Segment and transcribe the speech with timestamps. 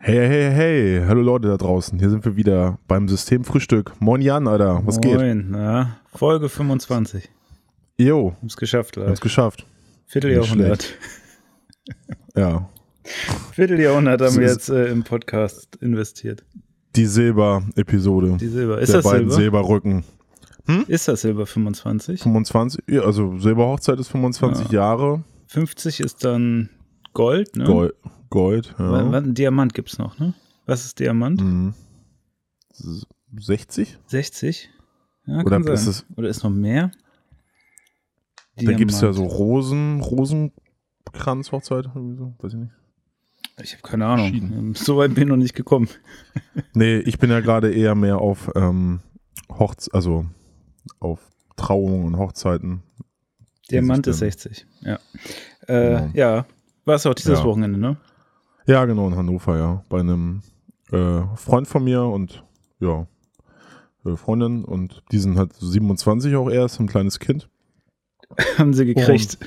[0.00, 1.98] Hey, hey, hey, hallo Leute da draußen.
[1.98, 3.92] Hier sind wir wieder beim Systemfrühstück.
[4.00, 5.16] Moin Jan, Alter, was geht?
[5.16, 7.28] Moin, na, Folge 25.
[7.98, 9.10] Jo, Haben es geschafft, Leute.
[9.12, 9.66] es geschafft.
[10.06, 10.94] Vierteljahrhundert.
[12.36, 12.68] Ja,
[13.52, 16.44] Vierteljahrhundert haben wir jetzt äh, im Podcast investiert.
[16.94, 18.36] die Silber-Episode.
[18.40, 18.78] Die Silber.
[18.80, 19.62] Ist Der das beiden Silber?
[19.64, 20.04] Silberrücken.
[20.86, 22.22] Ist das Silber 25?
[22.22, 25.24] 25, ja, also Silberhochzeit ist 25 Jahre.
[25.46, 26.68] 50 ist dann
[27.18, 27.64] Gold, ne?
[27.64, 27.94] Gold,
[28.30, 29.10] Gold ja.
[29.12, 30.34] wa- Diamant gibt's noch, ne?
[30.66, 31.40] Was ist Diamant?
[31.40, 31.74] Mhm.
[32.70, 33.06] S-
[33.38, 33.98] 60?
[34.06, 34.70] 60?
[35.26, 35.90] Ja, Oder kann ist sein.
[35.90, 36.92] es- Oder ist noch mehr?
[38.56, 39.24] Da gibt es ja so.
[39.24, 42.72] Rosen, Rosenkranz-Hochzeit, irgendwie so, weiß ich nicht.
[43.62, 44.28] Ich habe keine Ahnung.
[44.30, 44.74] Verschieden.
[44.74, 45.88] So weit bin ich noch nicht gekommen.
[46.74, 49.00] Nee, ich bin ja gerade eher mehr auf ähm,
[49.50, 50.26] Hochz also
[51.00, 51.20] auf
[51.56, 52.82] Trauungen und Hochzeiten.
[53.70, 54.66] Diamant ist dann- 60.
[54.82, 54.98] Ja.
[55.66, 56.10] Äh, Genau.
[56.14, 56.46] Ja.
[56.88, 57.44] War es auch dieses Ja.
[57.44, 57.96] Wochenende, ne?
[58.66, 59.84] Ja, genau, in Hannover, ja.
[59.90, 60.40] Bei einem
[60.90, 62.42] äh, Freund von mir und
[62.80, 63.06] ja,
[64.06, 67.48] äh, Freundin und die sind halt 27 auch erst, ein kleines Kind.
[68.58, 69.38] haben sie gekriegt.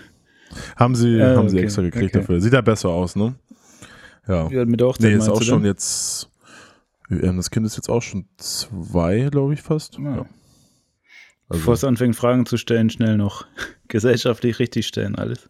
[0.76, 2.20] Haben sie, Ah, haben sie okay, extra gekriegt okay.
[2.20, 2.42] dafür.
[2.42, 3.36] Sieht ja besser aus, ne?
[4.28, 4.48] Ja.
[4.50, 5.66] Ja, mit Hochzeit Nee, ist auch du schon dann?
[5.72, 6.30] jetzt,
[7.10, 9.98] ähm, das Kind ist jetzt auch schon zwei, glaube ich, fast.
[9.98, 10.16] Ja.
[10.18, 10.26] Ja.
[11.50, 13.46] Bevor Also, es anfängt, Fragen zu stellen, schnell noch
[13.88, 15.50] gesellschaftlich richtig stellen, alles.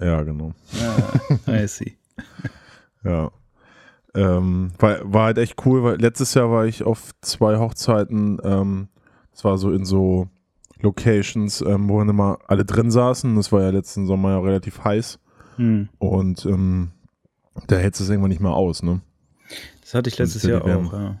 [0.00, 0.52] Ja, genau.
[1.46, 1.96] Ja, I see.
[3.04, 3.30] Ja.
[4.14, 8.88] Ähm, war, war halt echt cool, weil letztes Jahr war ich auf zwei Hochzeiten, ähm,
[9.32, 10.26] es war so in so
[10.80, 13.36] Locations, ähm, wo dann immer alle drin saßen.
[13.36, 15.20] Das war ja letzten Sommer ja relativ heiß
[15.56, 15.88] Hm.
[15.98, 16.90] und ähm,
[17.68, 19.00] da hältst du es irgendwann nicht mehr aus, ne?
[19.80, 21.20] Das hatte ich letztes Jahr auch, ja.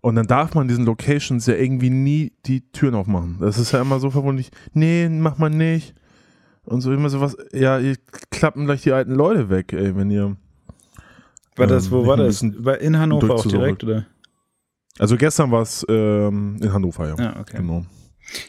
[0.00, 3.38] Und dann darf man diesen Locations ja irgendwie nie die Türen aufmachen.
[3.40, 4.50] Das ist ja immer so verwunderlich.
[4.72, 5.94] Nee, mach mal nicht.
[6.68, 7.96] Und so immer so was, ja, ihr
[8.30, 10.36] klappen gleich die alten Leute weg, ey, wenn ihr.
[11.56, 12.42] War das, Ähm, wo war das?
[12.62, 14.04] War in Hannover auch direkt, oder?
[14.98, 17.14] Also gestern war es ähm, in Hannover, ja.
[17.18, 17.56] Ja, okay.
[17.58, 17.84] Genau.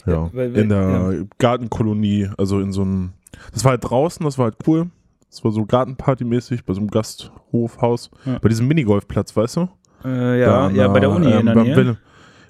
[0.06, 3.13] Ja, Ja, weil wir- in der Gartenkolonie, also in so einem,
[3.53, 4.90] das war halt draußen, das war halt cool.
[5.29, 8.09] Das war so Gartenparty-mäßig bei so einem Gasthofhaus.
[8.25, 8.40] Ja.
[8.40, 9.62] Bei diesem Minigolfplatz, weißt du?
[10.03, 11.75] Äh, Da ja, an ja, bei der Uni ähm, in der beim Nähe.
[11.78, 11.97] Wilhelm-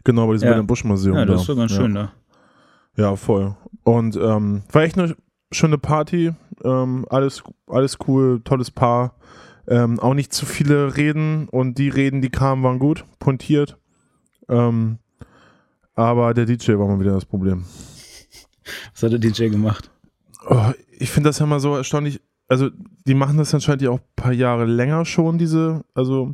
[0.04, 0.52] genau, bei diesem Ja.
[0.54, 1.16] Wilhelm Busch Museum.
[1.16, 1.34] ja, da.
[1.34, 1.78] das ist so ganz ja.
[1.78, 2.12] schön da.
[2.96, 3.56] Ja, voll.
[3.84, 5.16] Und ähm, war echt eine
[5.52, 6.34] schöne Party.
[6.64, 9.16] Ähm, alles, alles cool, tolles Paar.
[9.68, 13.78] Ähm, auch nicht zu viele Reden und die Reden, die kamen, waren gut, pointiert.
[14.48, 14.98] Ähm,
[15.94, 17.66] aber der DJ war mal wieder das Problem.
[18.94, 19.92] Was hat der DJ gemacht?
[20.48, 22.22] Oh, ich finde das ja mal so erstaunlich.
[22.48, 22.70] Also,
[23.06, 25.84] die machen das anscheinend ja auch ein paar Jahre länger schon, diese.
[25.94, 26.34] Also,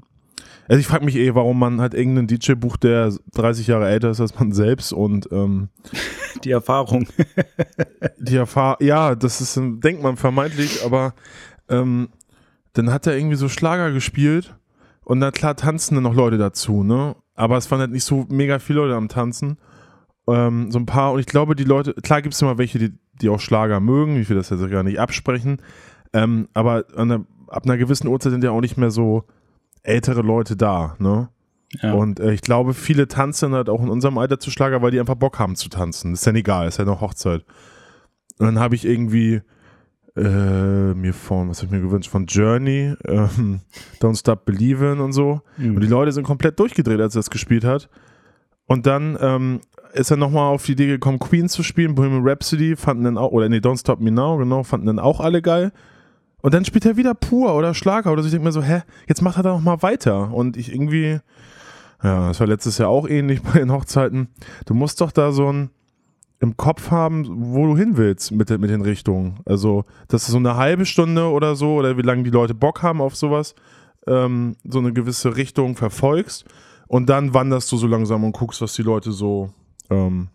[0.68, 4.10] also ich frage mich eh, warum man halt irgendeinen DJ bucht, der 30 Jahre älter
[4.10, 5.70] ist als man selbst und ähm,
[6.44, 7.08] Die Erfahrung.
[8.20, 8.86] die Erfahrung.
[8.86, 11.14] Ja, das ist, denkt man vermeintlich, aber
[11.70, 12.10] ähm,
[12.74, 14.56] dann hat er irgendwie so Schlager gespielt
[15.04, 17.16] und na klar tanzen dann noch Leute dazu, ne?
[17.36, 19.58] Aber es waren halt nicht so mega viele Leute am Tanzen.
[20.28, 22.94] Ähm, so ein paar, und ich glaube, die Leute, klar gibt es immer welche, die,
[23.22, 25.62] die auch Schlager mögen, ich will das jetzt gar nicht absprechen,
[26.14, 29.26] ähm, aber der, ab einer gewissen Uhrzeit sind ja auch nicht mehr so
[29.86, 31.30] ältere Leute da, ne?
[31.82, 31.94] Ja.
[31.94, 35.00] Und äh, ich glaube, viele tanzen halt auch in unserem Alter zu Schlager, weil die
[35.00, 36.14] einfach Bock haben zu tanzen.
[36.14, 37.44] ist ja egal, ist ja noch Hochzeit.
[38.38, 39.42] Und dann habe ich irgendwie
[40.16, 43.62] äh, mir von, was habe ich mir gewünscht, von Journey, ähm,
[44.00, 45.42] Don't Stop Believin' und so.
[45.58, 45.76] Hm.
[45.76, 47.90] Und die Leute sind komplett durchgedreht, als er das gespielt hat.
[48.66, 49.60] Und dann ähm,
[49.94, 53.32] ist er nochmal auf die Idee gekommen, Queen zu spielen, Bohemian Rhapsody, fanden dann auch,
[53.32, 55.72] oder nee, Don't Stop Me Now, genau, fanden dann auch alle geil.
[56.46, 58.28] Und dann spielt er wieder pur oder Schlager oder so.
[58.28, 60.32] Ich denke mir so, hä, jetzt macht er da noch mal weiter.
[60.32, 61.20] Und ich irgendwie,
[62.04, 64.28] ja, das war letztes Jahr auch ähnlich bei den Hochzeiten.
[64.68, 65.72] Du musst doch da so ein
[66.40, 69.40] im Kopf haben, wo du hin willst mit, den- mit den Richtungen.
[69.46, 73.02] Also, dass so eine halbe Stunde oder so, oder wie lange die Leute Bock haben
[73.02, 73.56] auf sowas,
[74.06, 76.46] ähm, so eine gewisse Richtung verfolgst.
[76.88, 79.50] Und dann wanderst du so langsam und guckst, was die Leute so,
[79.90, 80.28] ähm,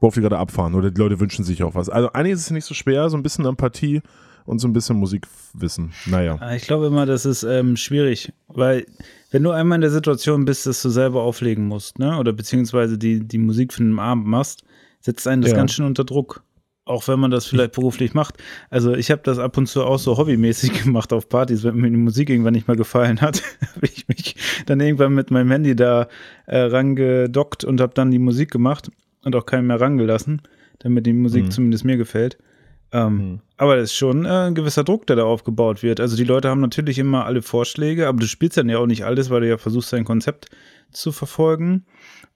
[0.00, 0.74] worauf die gerade abfahren.
[0.74, 1.88] Oder die Leute wünschen sich auch was.
[1.88, 4.02] Also, eigentlich ist es nicht so schwer, so ein bisschen Empathie
[4.46, 5.92] und so ein bisschen Musikwissen.
[6.06, 6.36] Naja.
[6.40, 8.86] Ah, Ich glaube immer, das ist ähm, schwierig, weil
[9.30, 12.96] wenn du einmal in der Situation bist, dass du selber auflegen musst, ne, oder beziehungsweise
[12.96, 14.62] die, die Musik für den Abend machst,
[15.00, 15.56] setzt einen das Ja.
[15.58, 16.42] ganz schön unter Druck.
[16.88, 18.36] Auch wenn man das vielleicht beruflich macht.
[18.70, 21.90] Also ich habe das ab und zu auch so hobbymäßig gemacht auf Partys, wenn mir
[21.90, 23.42] die Musik irgendwann nicht mehr gefallen hat,
[23.74, 26.06] habe ich mich dann irgendwann mit meinem Handy da
[26.46, 28.88] äh, rangedockt und habe dann die Musik gemacht
[29.24, 30.42] und auch keinen mehr rangelassen,
[30.78, 31.50] damit die Musik Mhm.
[31.50, 32.38] zumindest mir gefällt.
[32.92, 33.40] Ähm, Mhm.
[33.56, 35.98] aber das ist schon äh, ein gewisser Druck, der da aufgebaut wird.
[36.00, 39.04] Also die Leute haben natürlich immer alle Vorschläge, aber du spielst dann ja auch nicht
[39.04, 40.48] alles, weil du ja versuchst, dein Konzept
[40.92, 41.84] zu verfolgen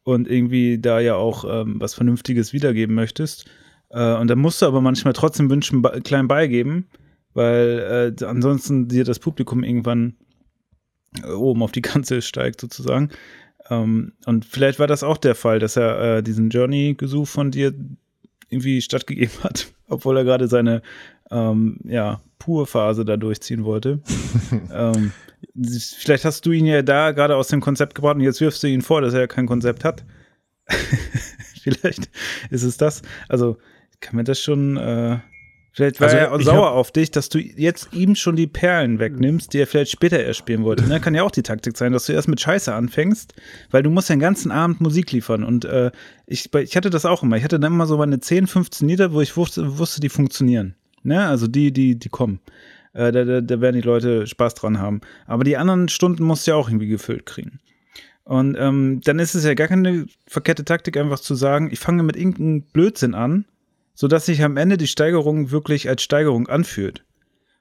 [0.02, 3.47] und irgendwie da ja auch ähm, was Vernünftiges wiedergeben möchtest.
[3.91, 6.88] Äh, und dann musst du aber manchmal trotzdem Wünschen klein beigeben,
[7.32, 10.17] weil äh, ansonsten dir das Publikum irgendwann
[11.32, 13.11] oben auf die Kanzel steigt sozusagen.
[13.69, 17.73] Ähm, und vielleicht war das auch der Fall, dass er äh, diesen Journey-Gesuch von dir
[18.49, 20.83] irgendwie stattgegeben hat, obwohl er gerade seine
[21.31, 24.01] ähm, ja, Pur-Phase da durchziehen wollte.
[24.73, 25.13] ähm,
[25.99, 28.67] vielleicht hast du ihn ja da gerade aus dem Konzept gebracht und jetzt wirfst du
[28.67, 30.05] ihn vor, dass er ja kein Konzept hat.
[31.63, 32.11] vielleicht
[32.51, 33.03] ist es das.
[33.29, 33.59] Also
[34.01, 35.19] kann mir das schon äh,
[35.73, 39.53] Vielleicht war also, er sauer auf dich, dass du jetzt ihm schon die Perlen wegnimmst,
[39.53, 40.87] die er vielleicht später erst spielen wollte.
[40.87, 41.01] Ne?
[41.01, 43.35] Kann ja auch die Taktik sein, dass du erst mit Scheiße anfängst,
[43.71, 45.45] weil du musst ja den ganzen Abend Musik liefern.
[45.45, 45.93] Und äh,
[46.27, 47.37] ich, ich hatte das auch immer.
[47.37, 50.75] Ich hatte dann immer so meine 10, 15 Lieder, wo ich wusste, wusste die funktionieren.
[51.05, 51.25] Ne?
[51.25, 52.41] Also die, die, die kommen.
[52.93, 55.01] Äh, da, da, da werden die Leute Spaß dran haben.
[55.27, 57.61] Aber die anderen Stunden musst du ja auch irgendwie gefüllt kriegen.
[58.25, 62.03] Und ähm, dann ist es ja gar keine verkehrte Taktik, einfach zu sagen, ich fange
[62.03, 63.45] mit irgendeinem Blödsinn an
[64.00, 67.05] sodass sich am Ende die Steigerung wirklich als Steigerung anfühlt.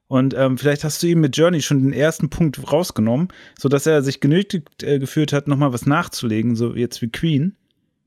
[0.08, 3.28] Und ähm, vielleicht hast du ihm mit Journey schon den ersten Punkt rausgenommen,
[3.60, 7.58] sodass er sich genötigt äh, gefühlt hat, nochmal was nachzulegen, so jetzt wie Queen.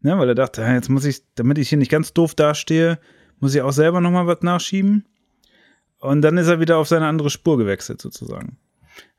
[0.00, 2.98] Ne, weil er dachte, jetzt muss ich, damit ich hier nicht ganz doof dastehe,
[3.38, 5.04] muss ich auch selber nochmal was nachschieben.
[5.98, 8.56] Und dann ist er wieder auf seine andere Spur gewechselt, sozusagen.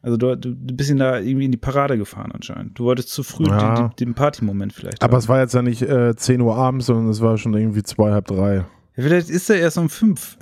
[0.01, 2.79] Also du, du bist ihn da irgendwie in die Parade gefahren anscheinend.
[2.79, 3.89] Du wolltest zu früh ja.
[3.89, 5.03] den, den Party-Moment vielleicht.
[5.03, 5.19] Aber haben.
[5.19, 8.11] es war jetzt ja nicht äh, 10 Uhr abends, sondern es war schon irgendwie zwei,
[8.11, 8.65] halb drei.
[8.95, 10.37] Ja, vielleicht ist er erst um fünf.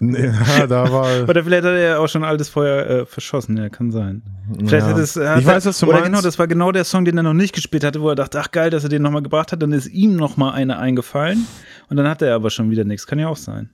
[0.00, 1.22] ja, da war.
[1.28, 4.22] Oder vielleicht hat er ja auch schon altes Feuer äh, verschossen, ja, kann sein.
[4.58, 4.92] Vielleicht ja.
[4.92, 5.16] hat es.
[5.16, 6.06] Hat ich weiß, was du oder meinst.
[6.06, 8.40] genau, das war genau der Song, den er noch nicht gespielt hatte, wo er dachte,
[8.40, 11.46] ach geil, dass er den nochmal gebracht hat, dann ist ihm nochmal eine eingefallen
[11.88, 13.06] und dann hat er aber schon wieder nichts.
[13.06, 13.70] Kann ja auch sein.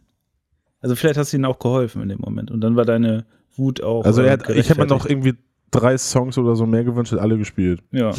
[0.80, 3.24] Also vielleicht hast du ihm auch geholfen in dem Moment und dann war deine
[3.56, 4.04] Wut auch.
[4.04, 5.34] Also er hat, ich habe mir noch irgendwie
[5.70, 7.82] drei Songs oder so mehr gewünscht, hat alle gespielt.
[7.90, 8.12] Ja.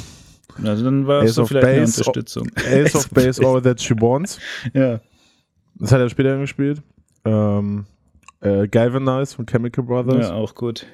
[0.63, 2.51] Also dann war es so vielleicht Base, eine Unterstützung.
[2.55, 4.39] Ace of Base, all that she wants.
[4.73, 4.99] ja.
[5.79, 6.81] Das hat er später gespielt.
[7.25, 7.85] Ähm,
[8.41, 10.29] äh, Galvanize von Chemical Brothers.
[10.29, 10.85] Ja, auch gut.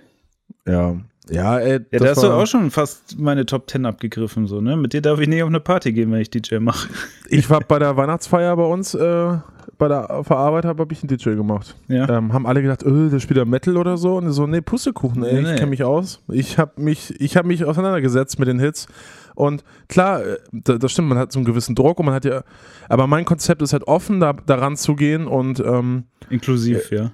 [0.67, 0.97] Ja.
[1.29, 4.75] Ja, ey, ja, da hast du auch schon fast meine Top 10 abgegriffen, so, ne?
[4.75, 6.89] Mit dir darf ich nicht auf eine Party gehen, wenn ich DJ mache.
[7.29, 9.37] Ich war bei der Weihnachtsfeier bei uns, äh,
[9.77, 11.75] bei der Verarbeitung habe ich einen DJ gemacht.
[11.87, 12.09] Ja.
[12.09, 14.17] Ähm, haben alle gedacht, öh, der spielt ja Metal oder so.
[14.17, 16.21] Und so, nee, Pussekuchen, ey, nee, ich kenne mich aus.
[16.27, 18.87] Ich habe mich, ich hab mich auseinandergesetzt mit den Hits
[19.35, 22.43] und klar, äh, das stimmt, man hat so einen gewissen Druck und man hat ja,
[22.89, 27.11] aber mein Konzept ist halt offen, da, daran zu gehen und ähm, inklusiv, äh, ja.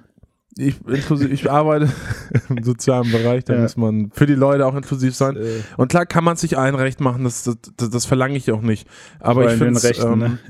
[0.56, 1.90] Ich, inklusiv, ich arbeite
[2.48, 3.62] im sozialen Bereich, da ja.
[3.62, 5.36] muss man für die Leute auch inklusiv sein.
[5.36, 5.60] Äh.
[5.76, 8.62] Und klar kann man sich ein Recht machen, das, das, das, das verlange ich auch
[8.62, 8.88] nicht.
[9.20, 10.38] Aber ich finde ähm, ne?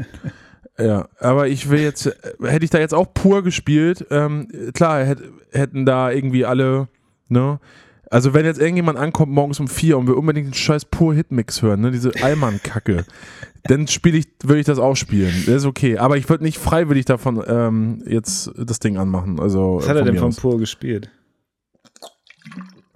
[0.78, 2.12] Ja, aber ich will jetzt, äh,
[2.44, 6.88] hätte ich da jetzt auch pur gespielt, ähm, klar, hätt, hätten da irgendwie alle,
[7.28, 7.60] ne,
[8.10, 11.62] also wenn jetzt irgendjemand ankommt morgens um vier und will unbedingt einen scheiß pur Hitmix
[11.62, 13.04] hören, ne, diese Allmann-Kacke,
[13.64, 15.32] dann spiele ich, würde ich das auch spielen.
[15.46, 15.96] Das ist okay.
[15.96, 19.38] Aber ich würde nicht freiwillig davon ähm, jetzt das Ding anmachen.
[19.38, 21.08] Also, Was hat er denn von pur gespielt?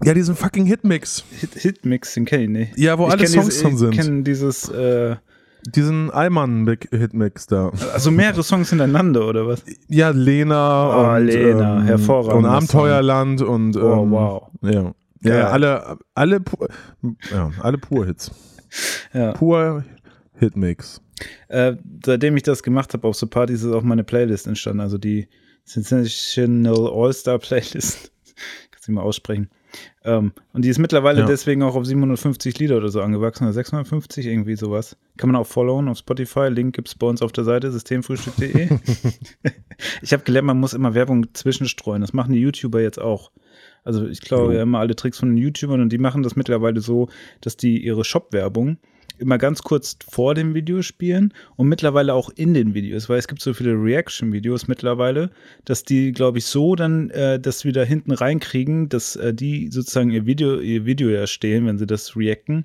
[0.02, 1.25] Ja, diesen fucking Hitmix.
[1.31, 2.78] Hit, Hitmix, den kenne ich nicht.
[2.78, 3.93] Ja, wo ich alle Songs dieses, drin sind.
[3.93, 5.17] Ich kenne dieses, äh,
[5.64, 7.70] diesen Allmann-Hitmix da.
[7.93, 9.64] Also mehrere Songs hintereinander, oder was?
[9.88, 12.44] Ja, Lena oh, und, Lena, ähm, hervorragend.
[12.44, 14.43] Und Abenteuerland und oh, ähm, oh, wow.
[14.62, 14.94] Ja.
[15.25, 16.41] Ja, ja, alle, alle,
[17.31, 18.31] ja, alle Pur-Hits.
[19.12, 19.32] ja.
[19.32, 19.85] Pur
[20.35, 21.00] Hitmix.
[21.49, 24.99] Äh, seitdem ich das gemacht habe auf so Partys ist auch meine Playlist entstanden, also
[24.99, 25.29] die
[25.65, 28.12] Sensational All-Star Playlist.
[28.71, 29.49] Kannst du mal aussprechen.
[30.05, 31.27] Ähm, und die ist mittlerweile ja.
[31.27, 34.96] deswegen auch auf 750 Lieder oder so angewachsen, oder 650, irgendwie sowas.
[35.17, 36.48] Kann man auch followen auf Spotify.
[36.48, 38.69] Link gibt es bei uns auf der Seite systemfrühstück.de.
[40.03, 42.03] ich habe gelernt, man muss immer Werbung zwischenstreuen.
[42.03, 43.31] Das machen die YouTuber jetzt auch.
[43.84, 46.36] Also ich glaube, wir haben immer alle Tricks von den YouTubern und die machen das
[46.36, 47.08] mittlerweile so,
[47.41, 48.79] dass die ihre Shop-Werbung
[49.19, 53.29] immer ganz kurz vor dem Video spielen und mittlerweile auch in den Videos, weil es
[53.29, 55.31] gibt so viele Reaction-Videos mittlerweile,
[55.64, 60.10] dass die, glaube ich, so dann äh, das wieder hinten reinkriegen, dass äh, die sozusagen
[60.10, 62.64] ihr Video, ihr Video erstellen, wenn sie das reacten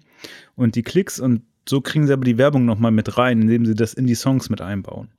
[0.55, 3.75] und die Klicks und so kriegen sie aber die Werbung nochmal mit rein, indem sie
[3.75, 5.09] das in die Songs mit einbauen.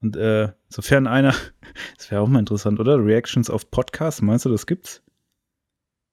[0.00, 1.34] Und äh, sofern einer,
[1.98, 3.04] das wäre auch mal interessant, oder?
[3.04, 5.02] Reactions auf Podcasts, meinst du, das gibt's?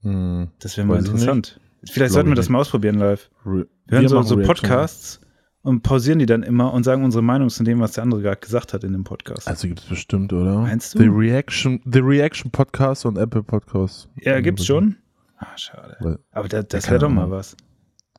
[0.03, 1.60] Hm, das wäre mal interessant.
[1.89, 3.29] Vielleicht sollten wir das mal ausprobieren live.
[3.43, 5.19] wir hören so, so Podcasts
[5.63, 8.39] und pausieren die dann immer und sagen unsere Meinung zu dem, was der andere gerade
[8.39, 9.48] gesagt hat in dem Podcast.
[9.48, 10.60] Also gibt es bestimmt, oder?
[10.60, 11.00] Meinst du?
[11.00, 14.10] The Reaction, The Reaction Podcast und Apple Podcast.
[14.22, 14.98] Ja, gibt's schon.
[15.38, 15.98] Ah, schade.
[16.00, 17.57] Weil, Aber da, das wäre doch mal was.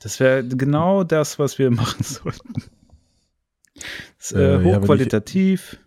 [0.00, 2.54] Das wäre genau das, was wir machen sollten.
[4.18, 5.72] Das ist, äh, hochqualitativ.
[5.72, 5.78] Ja,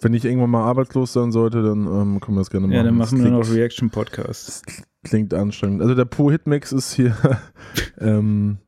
[0.00, 2.76] wenn ich irgendwann mal arbeitslos sein sollte, dann ähm, können wir das gerne machen.
[2.76, 4.62] Ja, dann machen wir noch Reaction Podcasts.
[5.04, 5.82] Klingt anstrengend.
[5.82, 7.16] Also der Po Hitmix ist hier
[7.98, 8.58] ähm,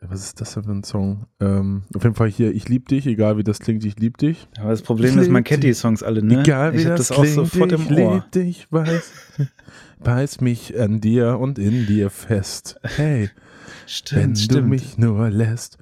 [0.00, 1.26] was ist das denn für ein Song?
[1.40, 4.48] Ähm, auf jeden Fall hier, ich lieb dich, egal wie das klingt, ich lieb dich.
[4.58, 6.40] Aber das Problem Ich ist, man kennt die Songs alle, ne?
[6.40, 8.14] Egal wie ich das, das auch klingt, sofort ich im Ohr.
[8.14, 9.12] lieb dich, weiß,
[10.04, 12.78] beiß mich an dir und in dir fest.
[12.82, 14.68] Hey, wenn Stimmt, du stimmt.
[14.68, 15.78] mich nur lässt,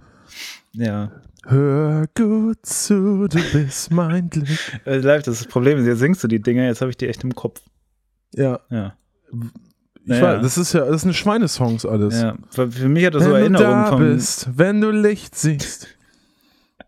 [0.73, 1.13] ja.
[1.47, 4.47] Hör gut zu, du bist mein Glück.
[4.85, 6.97] Äh, live, das, ist das Problem ist, jetzt singst du die Dinger, jetzt habe ich
[6.97, 7.61] die echt im Kopf.
[8.35, 8.95] Ja, Ja.
[9.33, 9.41] ich
[10.11, 10.39] Ja, weiß, ja.
[10.39, 12.21] das ist ja, das sind Schweinesongs alles.
[12.21, 12.37] ja.
[12.51, 13.99] Für, mich hat das so wenn du Erinnerungen da von.
[14.15, 15.89] bist, wenn du Licht siehst,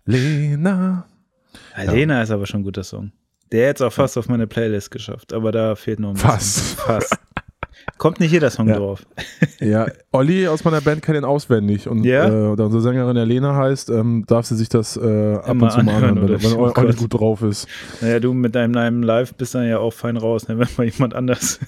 [0.04, 1.06] Lena.
[1.76, 3.12] Lena ist aber schon ein guter Song.
[3.52, 6.28] Der jetzt auch fast auf meine Playlist geschafft, aber da fehlt noch ein bisschen.
[6.30, 6.60] Fast.
[6.80, 7.18] Fast.
[7.98, 8.76] Kommt nicht jeder Song Ja.
[8.76, 9.02] drauf.
[9.60, 12.52] Ja, Olli aus meiner Band kennt ihn auswendig und Ja?
[12.52, 15.64] äh, da unsere Sängerin ja Lena heißt, ähm, darf sie sich das äh, ab Immer
[15.64, 16.42] und zu mal anhören, anhören, wenn, oder?
[16.42, 16.96] wenn Oh Olli Gott.
[16.96, 17.66] gut drauf ist.
[18.00, 20.58] Naja, du mit deinem, deinem Live bist dann ja auch fein raus, ne?
[20.58, 21.58] wenn mal jemand anders.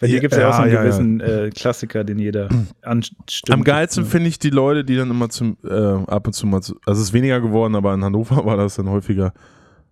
[0.00, 0.82] Bei dir Ja, gibt es ja auch so einen ja, ja.
[0.84, 2.48] gewissen Äh, Klassiker, den jeder
[2.82, 3.50] anstimmt.
[3.50, 4.10] Am geilsten Ja.
[4.10, 7.00] finde ich die Leute, die dann immer zum, äh, ab und zu mal, zu, also
[7.00, 9.32] es ist weniger geworden, aber in Hannover war das dann häufiger.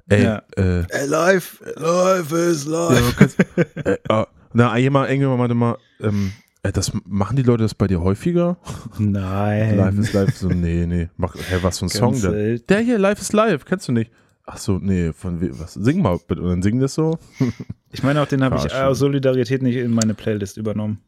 [0.08, 0.42] Ey, Ja.
[0.56, 3.10] äh, Ey, live, live is ja, live.
[3.10, 3.38] du kannst,
[3.84, 6.32] äh, ah, na, jemand, irgendjemand meinte mal, ähm,
[6.62, 8.56] äh, das machen die Leute das bei dir häufiger?
[8.98, 9.76] Nein.
[9.76, 11.08] Live ist live, so, nee, nee.
[11.16, 12.62] Mach, hä, was für ein Song denn?
[12.68, 14.10] Der hier, Live ist live, kennst du nicht?
[14.44, 15.74] Ach so, nee, von was?
[15.74, 16.40] Sing mal bitte.
[16.40, 17.18] Und dann singen das so.
[17.92, 20.98] Ich meine auch, den habe ich aus Solidarität nicht in meine Playlist übernommen.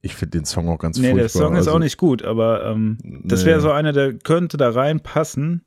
[0.00, 1.18] Ich finde den Song auch ganz Nee, furchtbar.
[1.20, 3.46] der Song ist also, auch nicht gut, aber ähm, das Nee.
[3.50, 5.62] wäre so einer, der könnte da reinpassen.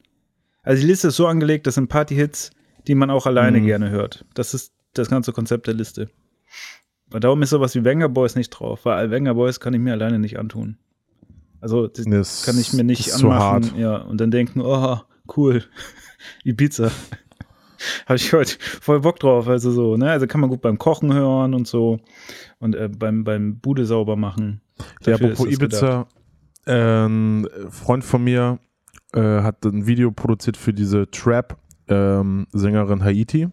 [0.63, 2.51] Also die Liste ist so angelegt, das sind Party-Hits,
[2.87, 3.65] die man auch alleine Mhm.
[3.65, 4.25] gerne hört.
[4.33, 6.09] Das ist das ganze Konzept der Liste.
[7.11, 9.93] Und darum ist sowas wie Wenger Boys nicht drauf, weil Wenger Boys kann ich mir
[9.93, 10.77] alleine nicht antun.
[11.61, 13.39] Also das das kann ich mir nicht anmachen.
[13.39, 13.77] hart.
[13.77, 14.99] Ja, und dann denken, oh,
[15.35, 15.63] cool,
[16.43, 16.91] Ibiza.
[18.05, 19.47] Habe ich heute voll Bock drauf.
[19.47, 20.11] Also so, ne?
[20.11, 21.99] Also kann man gut beim Kochen hören und so.
[22.59, 24.61] Und äh, beim, beim Bude sauber machen.
[25.05, 25.47] Ja, apropos.
[25.47, 26.07] Ibiza,
[26.65, 28.59] ein Freund von mir
[29.13, 33.39] äh, hat ein Video produziert für diese Trap-Sängerin Haiti.
[33.39, 33.51] Kenn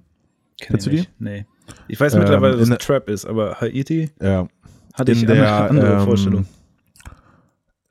[0.59, 1.07] Kennst du die?
[1.19, 1.47] Nee.
[1.89, 4.47] Ich weiß Ähm, mittlerweile, in dass der- es Trap ist, aber Haiti Ja,
[4.95, 6.47] hatte ich in eine der, andere ähm, Vorstellung.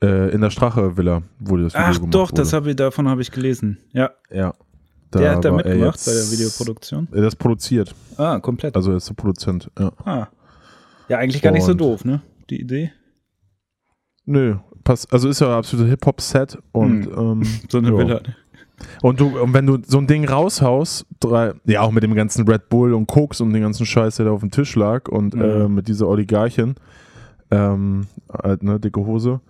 [0.02, 2.14] Äh, in der Strache-Villa wurde das Video Ach gemacht.
[2.14, 2.56] doch, das wurde.
[2.56, 3.78] hab ich, davon habe ich gelesen.
[3.92, 4.54] Ja, Ja.
[5.14, 7.08] der hat da mitgemacht bei der Videoproduktion.
[7.12, 8.76] Er ist produziert, Ah, komplett.
[8.76, 9.70] also er ist der Produzent.
[9.78, 9.92] Ja.
[10.04, 10.28] ah.
[11.08, 12.20] Ja, eigentlich gar nicht so doof, ne?
[12.50, 12.92] Die Idee.
[14.26, 15.10] Nö, passt.
[15.12, 17.96] Also ist ja absoluter Hip-Hop-Set und ähm, So eine ja.
[17.98, 18.20] Villa.
[19.02, 22.46] Und du, und wenn du so ein Ding raushaust, drei, ja auch mit dem ganzen
[22.48, 25.34] Red Bull und Koks und den ganzen Scheiß, der da auf dem Tisch lag und
[25.34, 25.64] Ja.
[25.64, 26.74] äh, mit dieser Oligarchin,
[27.50, 29.40] ähm, halt, ne, dicke Hose.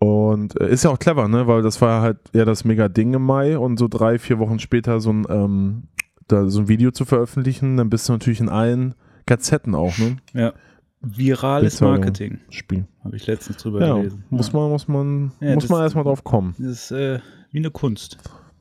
[0.00, 3.14] Und äh, ist ja auch clever, ne, weil das war halt ja das mega Ding
[3.14, 5.82] im Mai und so drei, vier Wochen später so ein, ähm,
[6.28, 8.94] da so ein Video zu veröffentlichen, dann bist du natürlich in allen
[9.26, 10.52] Gazetten auch, ne, Ja.
[11.00, 12.00] Virales Bezahlung.
[12.00, 12.38] Marketing.
[12.50, 12.84] Spiel.
[13.04, 14.24] Habe ich letztens drüber Ja, gelesen.
[14.30, 16.54] muss man, muss man, Ja, muss man erstmal drauf kommen.
[16.58, 17.20] Das ist äh,
[17.52, 18.18] wie eine Kunst,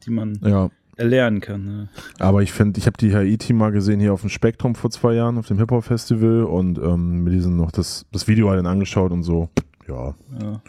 [0.08, 0.70] die man Ja.
[0.96, 1.66] erlernen kann.
[1.66, 1.90] Ne?
[2.20, 5.14] Aber ich finde, ich habe die Haiti mal gesehen hier auf dem Spektrum vor zwei
[5.14, 9.12] Jahren auf dem Hip-Hop-Festival und ähm, mit diesem noch das, das Video halt dann angeschaut
[9.12, 9.50] und so.
[9.88, 10.16] Ja.
[10.42, 10.62] Ja.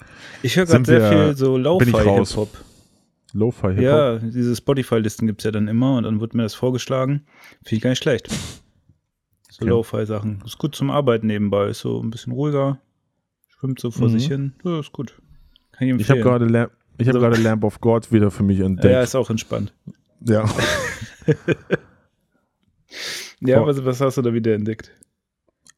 [0.42, 1.56] Ich höre gerade sehr viel so.
[1.56, 2.48] Lo-Fi-Hip-Hop.
[3.34, 3.82] Lo-Fi-Hip-Hop.
[3.82, 7.22] Ja, diese Spotify-Listen gibt es ja dann immer und dann wird mir das vorgeschlagen.
[7.64, 8.28] Finde ich gar nicht schlecht.
[9.50, 9.68] So Okay.
[9.70, 10.42] Lo-Fi-Sachen.
[10.46, 11.68] Ist gut zum Arbeiten nebenbei.
[11.68, 12.78] Ist so ein bisschen ruhiger.
[13.58, 14.12] Schwimmt so vor Mhm.
[14.12, 14.52] sich hin.
[14.64, 15.20] Ja, ist gut.
[15.80, 19.04] Ich habe gerade ich hab Also- gerade Lamp of God wieder für mich ja, entdeckt.
[19.04, 19.72] ist auch entspannt.
[20.24, 20.44] Ja.
[23.40, 24.90] Ja, was, was hast du da wieder entdeckt?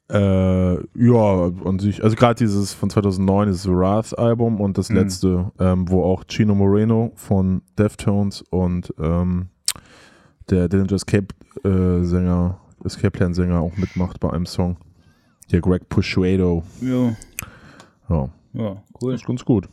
[0.08, 2.02] Äh, ja, an sich.
[2.02, 4.96] Also gerade dieses von 2009, dieses Wrath-Album und das Mhm.
[4.96, 9.48] letzte, ähm, wo auch Chino Moreno von Deftones und ähm,
[10.48, 14.76] der Dillinger Escape-Sänger, Escape-Plan-Sänger auch mitmacht bei einem Song.
[15.52, 16.62] Der Greg Puchuedo.
[16.80, 17.14] Ja,
[18.08, 19.14] Ja, ja cool.
[19.14, 19.68] ist ganz gut.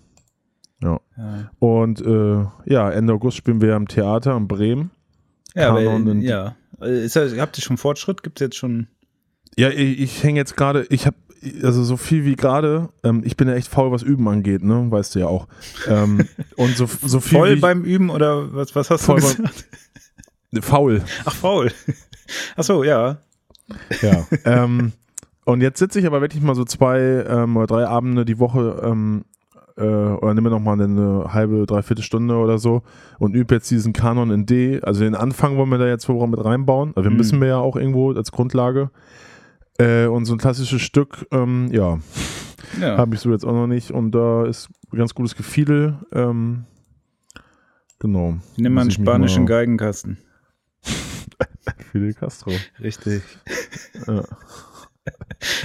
[0.84, 1.00] Ja,
[1.60, 4.92] Und äh, ja, Ende August spielen wir am Theater in Bremen.
[5.56, 6.56] ja, aber, Kanon und- ja.
[6.82, 8.22] Ist habt ihr schon Fortschritt?
[8.22, 8.88] Gibt es jetzt schon.
[9.58, 11.16] Ja, ich, ich hänge jetzt gerade, ich habe
[11.64, 14.86] also so viel wie gerade, ähm, ich bin ja echt faul, was Üben angeht, ne?
[14.92, 15.48] Weißt du ja auch.
[15.88, 19.66] Ähm, und so, so viel Voll beim Üben oder was, was hast du beim- gesagt?
[20.52, 21.02] ich, faul.
[21.26, 21.72] Ach, faul.
[22.56, 23.18] Ach so, ja.
[24.02, 24.28] Ja.
[24.46, 24.94] ähm,
[25.46, 28.82] und jetzt sitze ich aber wirklich mal so zwei ähm, oder drei Abende die Woche
[28.84, 29.26] ähm,
[29.78, 32.82] äh, oder nehme noch mal eine halbe, dreiviertel Stunde oder so
[33.20, 34.82] und übe jetzt diesen Kanon in D.
[34.82, 36.94] Also den Anfang wollen wir da jetzt wohl mit reinbauen.
[36.96, 37.18] Also wir Mhm.
[37.18, 38.90] müssen wir ja auch irgendwo als Grundlage.
[39.80, 42.00] Äh, und so ein klassisches Stück, ähm, ja,
[42.82, 42.98] ja.
[42.98, 43.92] habe ich so jetzt auch noch nicht.
[43.92, 46.00] Und da ist ein ganz gutes Gefiedel.
[46.12, 46.66] Ähm,
[48.00, 48.38] genau.
[48.54, 50.18] Ich nehme mal einen spanischen mal- Geigenkasten.
[51.92, 52.52] Fidel Castro.
[52.82, 53.22] Richtig.
[54.08, 54.24] Ja.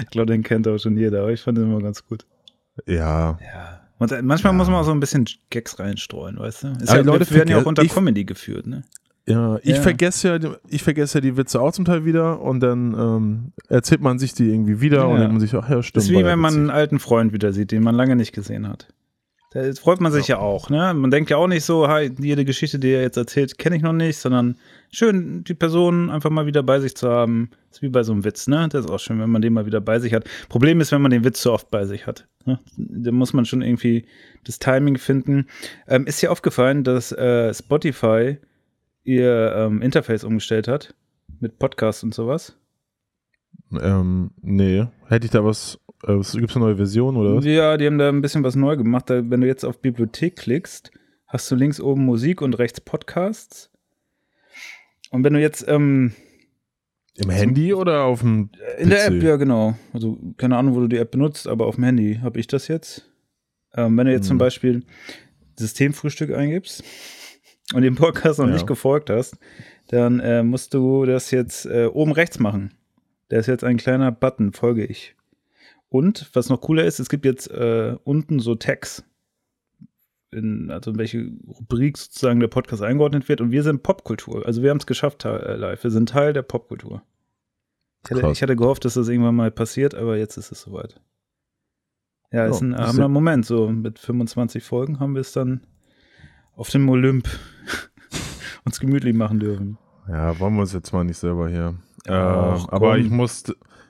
[0.01, 2.27] Ich glaube, den kennt auch schon jeder, aber ich fand den immer ganz gut.
[2.87, 3.39] ja.
[3.41, 3.81] Ja.
[4.03, 6.69] Und manchmal muss man auch so ein bisschen Gags reinstreuen, weißt du?
[6.69, 8.83] Ist Aber ja, Leute wir werden ja auch unter ich- Comedy geführt, ne?
[9.27, 9.83] Ja, ich Ja.
[9.83, 13.53] vergesse ja, die- ich vergesse ja die Witze auch zum Teil wieder und dann ähm,
[13.69, 15.19] erzählt man sich die irgendwie wieder und Ja.
[15.21, 15.97] denkt man sich, ach ja, stimmt.
[15.97, 18.33] Das ist wie ja wenn man einen alten Freund wieder sieht, den man lange nicht
[18.33, 18.89] gesehen hat.
[19.53, 20.95] Da freut man sich ja, auch, ne?
[20.95, 23.83] Man denkt ja auch nicht so, hi, jede Geschichte, die er jetzt erzählt, kenne ich
[23.83, 24.57] noch nicht, sondern
[24.91, 27.51] schön, die Person einfach mal wieder bei sich zu haben.
[27.69, 28.69] Das ist wie bei so einem Witz, ne?
[28.71, 30.25] Das ist auch schön, wenn man den mal wieder bei sich hat.
[30.49, 32.27] Problem ist, wenn man den Witz zu oft bei sich hat.
[32.47, 32.59] Ne?
[32.77, 34.07] Da muss man schon irgendwie
[34.45, 35.47] das Timing finden.
[35.87, 38.39] Ähm, ist dir aufgefallen, dass äh, Spotify
[39.05, 40.95] ihr ähm, Interface umgestellt hat?
[41.41, 42.57] Mit Podcasts und sowas?
[43.81, 44.87] Ähm, nee.
[45.09, 47.45] Hätte ich da was, äh, gibt es eine neue Version oder was?
[47.45, 49.09] Ja, die haben da ein bisschen was neu gemacht.
[49.11, 50.91] Da, wenn du jetzt auf Bibliothek klickst,
[51.27, 53.71] hast du links oben Musik und rechts Podcasts.
[55.11, 56.13] Und wenn du jetzt ähm,
[57.17, 59.15] Im Handy oder auf dem in der PC?
[59.15, 62.19] App, ja genau, also keine Ahnung, wo du die App benutzt, aber auf dem Handy
[62.23, 63.09] habe ich das jetzt.
[63.75, 64.39] Ähm, wenn du jetzt zum Hm.
[64.39, 64.85] Beispiel
[65.59, 66.83] Systemfrühstück eingibst
[67.75, 68.53] und dem Podcast noch Ja.
[68.55, 69.37] nicht gefolgt hast,
[69.89, 72.73] dann äh, musst du das jetzt äh, oben rechts machen.
[73.33, 75.17] Da ist jetzt ein kleiner Button, folge ich.
[75.89, 79.05] Und was noch cooler ist, es gibt jetzt äh, unten so Tags,
[80.31, 83.41] in, also in welche Rubrik sozusagen der Podcast eingeordnet wird.
[83.41, 84.45] Und wir sind Popkultur.
[84.45, 85.83] Also wir haben es geschafft äh, live.
[85.83, 87.01] Wir sind Teil der Popkultur.
[88.05, 91.01] Ich hatte, ich hatte gehofft, dass das irgendwann mal passiert, aber jetzt ist es soweit.
[92.33, 93.47] Ja, ist ein einen Moment.
[93.47, 95.67] So mit 25 Folgen haben wir es dann
[96.55, 97.27] auf dem Olymp
[98.67, 99.79] uns gemütlich machen dürfen.
[100.07, 101.79] Ja, wollen wir uns jetzt mal nicht selber hier.
[102.09, 103.45] Ach, ähm, aber ich muss,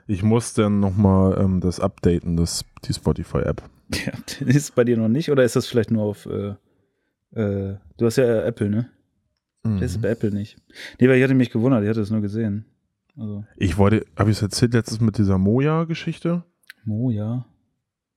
[0.07, 3.63] ich muss dann nochmal ähm, das updaten, das, die Spotify-App.
[4.07, 4.13] Ja,
[4.47, 6.55] ist es bei dir noch nicht oder ist das vielleicht nur auf äh,
[7.35, 8.89] äh, du hast ja äh, Apple, ne?
[9.65, 10.03] Das ist Mhm.
[10.03, 10.57] bei Apple nicht.
[10.99, 12.65] Nee, weil ich hatte mich gewundert, ich hatte es nur gesehen.
[13.19, 16.43] Also, Ich wollte, habe ich es erzählt letztens mit dieser Moja-Geschichte?
[16.85, 17.45] Mo, ja.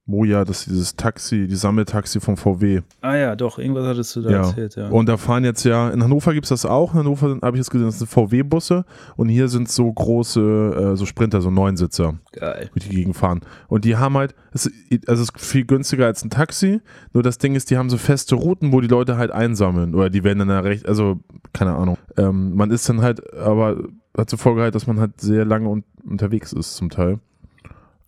[0.07, 2.81] Moja, das ist dieses Taxi, die Sammeltaxi von VW.
[3.01, 4.37] Ah ja, doch, irgendwas hattest du da Ja.
[4.47, 4.89] erzählt, ja.
[4.89, 6.93] Und da fahren jetzt ja, in Hannover gibt es das auch.
[6.93, 8.85] In Hannover habe ich jetzt gesehen, das sind VW-Busse.
[9.15, 12.69] Und hier sind so große, äh, so Sprinter, so Neunsitzer, Geil.
[12.75, 13.41] die Gegend fahren.
[13.67, 14.69] Und die haben halt, es,
[15.07, 16.81] also es ist viel günstiger als ein Taxi.
[17.13, 19.95] Nur das Ding ist, die haben so feste Routen, wo die Leute halt einsammeln.
[19.95, 21.19] Oder die werden dann da recht, also
[21.51, 21.97] keine Ahnung.
[22.15, 23.77] Ähm, man ist dann halt, aber
[24.15, 27.17] hat zur Folge halt, dass man halt sehr lange un unterwegs ist zum Teil.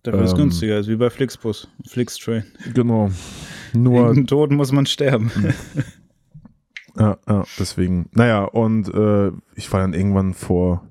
[0.02, 2.44] Dafür ist es ähm, günstiger, ist wie bei Flixbus, Flixtrain.
[2.74, 3.10] Genau.
[3.72, 5.30] Nur, Wegen Tod muss man sterben.
[6.98, 8.08] Ja, ja, deswegen.
[8.12, 10.82] Naja, und äh, ich war dann irgendwann vor,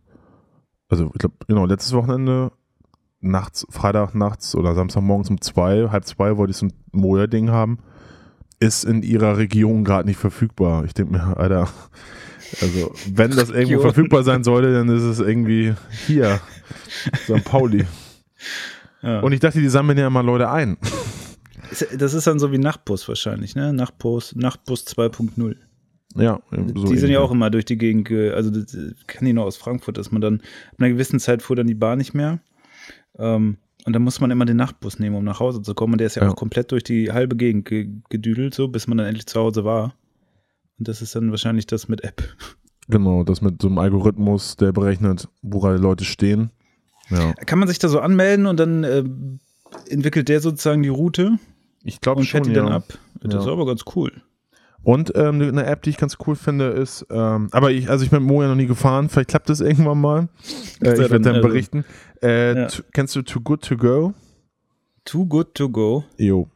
[0.88, 2.52] also ich glaube, genau, letztes Wochenende,
[3.20, 7.80] nachts, Freitag nachts oder Samstagmorgens um zwei, halb zwei wollte ich so ein Moja-Ding haben.
[8.60, 10.86] Ist in ihrer Region gerade nicht verfügbar.
[10.86, 11.68] Ich denke mir, Alter,
[12.62, 16.40] also wenn das irgendwo verfügbar sein sollte, dann ist es irgendwie hier,
[17.26, 17.44] St.
[17.44, 17.86] Pauli.
[19.02, 19.20] Ja.
[19.22, 20.78] Und ich dachte, die sammeln ja immer Leute ein.
[21.98, 23.74] Das ist dann so wie Nachtbus wahrscheinlich, ne?
[23.74, 25.56] Nachtbus, Nachtbus 2.0.
[26.16, 27.18] Ja, so die sind ja irgendwie.
[27.18, 30.22] auch immer durch die Gegend, ge- also das kenne ich noch aus Frankfurt, dass man
[30.22, 30.36] dann
[30.72, 32.40] ab einer gewissen Zeit fuhr dann die Bahn nicht mehr.
[33.20, 35.94] Ähm, und dann muss man immer den Nachtbus nehmen, um nach Hause zu kommen.
[35.94, 36.30] Und der ist ja, Ja.
[36.32, 39.64] auch komplett durch die halbe Gegend ge gedüdelt, so bis man dann endlich zu Hause
[39.64, 39.94] war.
[40.80, 42.24] Und das ist dann wahrscheinlich das mit App.
[42.88, 46.52] Genau, das mit so einem Algorithmus, der berechnet, wo gerade Leute stehen.
[47.10, 47.34] Ja.
[47.46, 49.04] Kann man sich da so anmelden und dann äh,
[49.90, 51.38] entwickelt der sozusagen die Route
[51.84, 52.64] Ich glaube und schon, fährt die ja.
[52.64, 52.84] dann ab?
[53.22, 53.40] Das Ja.
[53.42, 54.12] ist aber ganz cool.
[54.84, 58.12] Und ähm, eine App, die ich ganz cool finde, ist, ähm, aber ich, also ich
[58.12, 60.30] bin mit Mo ja noch nie gefahren, vielleicht klappt das irgendwann mal.
[60.82, 61.84] Äh, ich werde dann, also- berichten.
[62.22, 62.68] Äh, Ja.
[62.94, 64.14] kennst du Too Good To Go?
[65.06, 66.04] Too good to go.
[66.18, 66.48] Jo.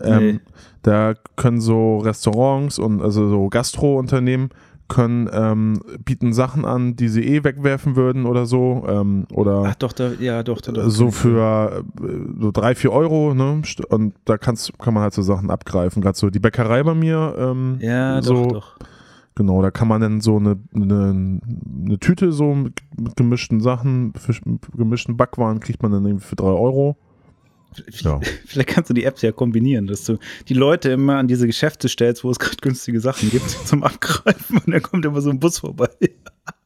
[0.00, 0.40] Ähm, Nee.
[0.82, 4.50] Da können so Restaurants und also so Gastro-Unternehmen
[4.92, 8.84] können ähm, bieten Sachen an, die sie eh wegwerfen würden oder so.
[8.86, 10.90] Ähm, oder Ach doch, da, ja, doch, da, doch.
[10.90, 13.62] so für äh, so drei, vier Euro, ne?
[13.88, 16.02] Und da kannst, kann man halt so Sachen abgreifen.
[16.02, 18.76] Gerade so die Bäckerei bei mir, ähm, Ja, so, doch, doch.
[19.34, 21.40] genau, da kann man dann so eine, eine,
[21.86, 26.26] eine Tüte so mit, mit gemischten Sachen, für, mit gemischten Backwaren kriegt man dann irgendwie
[26.26, 26.98] für drei Euro.
[28.00, 28.20] Ja.
[28.46, 31.88] Vielleicht kannst du die Apps ja kombinieren, dass du die Leute immer an diese Geschäfte
[31.88, 35.40] stellst, wo es gerade günstige Sachen gibt zum Abgreifen und dann kommt immer so ein
[35.40, 35.88] Bus vorbei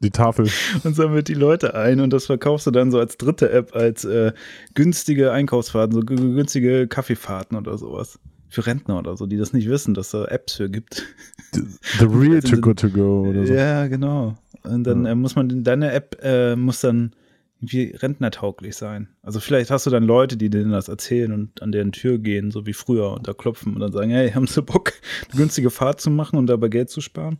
[0.00, 0.48] Die Tafel.
[0.84, 4.04] und sammelt die Leute ein und das verkaufst du dann so als dritte App, als
[4.04, 4.32] äh,
[4.74, 8.18] günstige Einkaufsfahrten, so günstige Kaffeefahrten oder sowas.
[8.48, 11.04] Für Rentner oder so, die das nicht wissen, dass da Apps für gibt.
[11.52, 13.52] The Real Too Good To Go oder so.
[13.52, 14.36] Ja, genau.
[14.62, 15.12] Und dann Ja.
[15.12, 17.12] äh, muss man, deine App äh, muss dann
[17.58, 19.08] irgendwie rentnertauglich sein.
[19.22, 22.50] Also vielleicht hast du dann Leute, die denen das erzählen und an deren Tür gehen,
[22.50, 24.92] so wie früher, und da klopfen und dann sagen, hey, haben Sie Bock,
[25.30, 27.38] eine günstige Fahrt zu machen und dabei Geld zu sparen?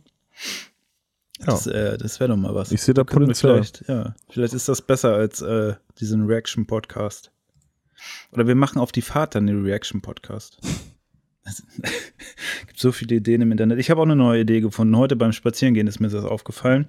[1.39, 1.45] Ja.
[1.45, 2.71] Das, äh, das wäre doch mal was.
[2.71, 3.53] Ich sehe da Potenzial.
[3.53, 7.31] Vielleicht, ja, vielleicht ist das besser als äh, diesen Reaction-Podcast.
[8.31, 10.59] Oder wir machen auf die Fahrt dann den Reaction-Podcast.
[11.47, 11.63] Es
[12.67, 13.79] gibt so viele Ideen im Internet.
[13.79, 14.97] Ich habe auch eine neue Idee gefunden.
[14.97, 16.87] Heute beim Spazierengehen ist mir das aufgefallen.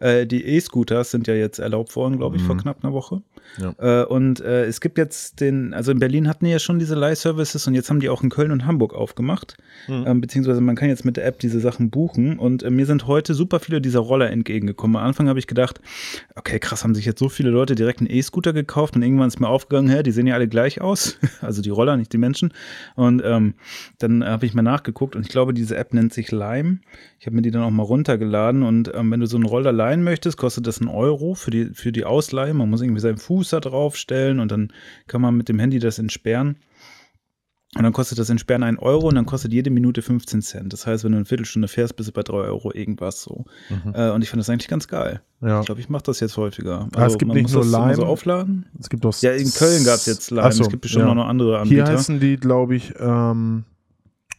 [0.00, 2.46] Äh, die E-Scooters sind ja jetzt erlaubt worden, glaube ich, mhm.
[2.46, 3.22] vor knapp einer Woche.
[3.58, 4.02] Ja.
[4.02, 6.94] Äh, und äh, es gibt jetzt den, also in Berlin hatten die ja schon diese
[6.94, 9.56] Leih-Services und jetzt haben die auch in Köln und Hamburg aufgemacht.
[9.88, 10.04] Mhm.
[10.06, 12.38] Ähm, beziehungsweise man kann jetzt mit der App diese Sachen buchen.
[12.38, 14.96] Und äh, mir sind heute super viele dieser Roller entgegengekommen.
[14.96, 15.80] Am Anfang habe ich gedacht,
[16.36, 19.40] okay, krass, haben sich jetzt so viele Leute direkt einen E-Scooter gekauft und irgendwann ist
[19.40, 21.18] mir aufgegangen, hä, die sehen ja alle gleich aus.
[21.40, 22.52] also die Roller, nicht die Menschen.
[22.94, 23.54] Und ähm,
[24.00, 26.78] dann habe ich mal nachgeguckt und ich glaube, diese App nennt sich Lime.
[27.18, 29.72] Ich habe mir die dann auch mal runtergeladen und ähm, wenn du so einen Roller
[29.72, 32.54] leihen möchtest, kostet das einen Euro für die, für die Ausleihe.
[32.54, 34.72] Man muss irgendwie seinen Fuß da drauf stellen und dann
[35.06, 36.56] kann man mit dem Handy das entsperren.
[37.76, 40.72] Und dann kostet das Entsperren einen Euro und dann kostet jede Minute 15 Cent.
[40.72, 43.44] Das heißt, wenn du eine Viertelstunde fährst, bist du bei drei Euro irgendwas so.
[43.68, 43.94] Mhm.
[43.94, 45.20] Äh, und ich fand das eigentlich ganz geil.
[45.40, 45.60] Ja.
[45.60, 46.88] Ich glaube, ich mache das jetzt häufiger.
[46.92, 47.94] Also, ah, es gibt nicht nur Lime.
[47.94, 48.66] So aufladen.
[48.80, 50.50] Es gibt auch Ja, in Köln gab es jetzt Lime.
[50.50, 51.14] So, es gibt bestimmt ja.
[51.14, 51.84] noch andere Anbieter.
[51.84, 53.64] Hier heißen die, glaube ich, ähm,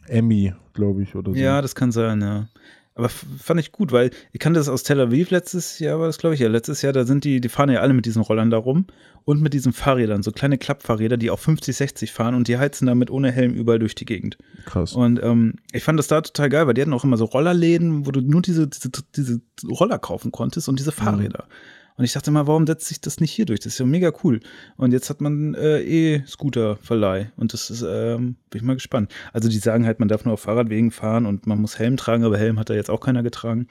[0.06, 1.38] Emmy, glaube ich, oder so.
[1.38, 2.48] Ja, das kann sein, ja.
[2.94, 6.18] Aber fand ich gut, weil ich kannte das aus Tel Aviv letztes Jahr, war das
[6.18, 8.50] glaube ich ja, letztes Jahr, da sind die, die fahren ja alle mit diesen Rollern
[8.50, 8.86] da rum
[9.24, 12.86] und mit diesen Fahrrädern, so kleine Klappfahrräder, die auch 50, 60 fahren und die heizen
[12.86, 14.36] damit ohne Helm überall durch die Gegend.
[14.66, 14.92] Krass.
[14.92, 18.06] Und ähm, ich fand das da total geil, weil die hatten auch immer so Rollerläden,
[18.06, 20.96] wo du nur diese, diese, diese Roller kaufen konntest und diese mhm.
[20.96, 21.44] Fahrräder.
[21.48, 21.52] Mhm.
[21.96, 23.60] Und ich dachte mal, warum setzt sich das nicht hier durch?
[23.60, 24.40] Das ist ja mega cool.
[24.76, 27.32] Und jetzt hat man äh, E-Scooter-Verleih.
[27.36, 29.12] Und das ist, ähm, bin ich mal gespannt.
[29.32, 32.24] Also die sagen halt, man darf nur auf Fahrradwegen fahren und man muss Helm tragen,
[32.24, 33.68] aber Helm hat da jetzt auch keiner getragen.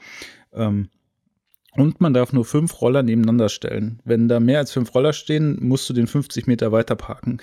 [0.52, 0.88] Ähm,
[1.74, 4.00] und man darf nur fünf Roller nebeneinander stellen.
[4.04, 7.38] Wenn da mehr als fünf Roller stehen, musst du den 50 Meter weiter parken.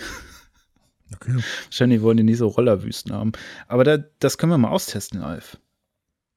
[1.16, 1.36] Okay.
[1.66, 3.32] Wahrscheinlich wollen die nie so Rollerwüsten haben.
[3.68, 5.58] Aber da, das können wir mal austesten live.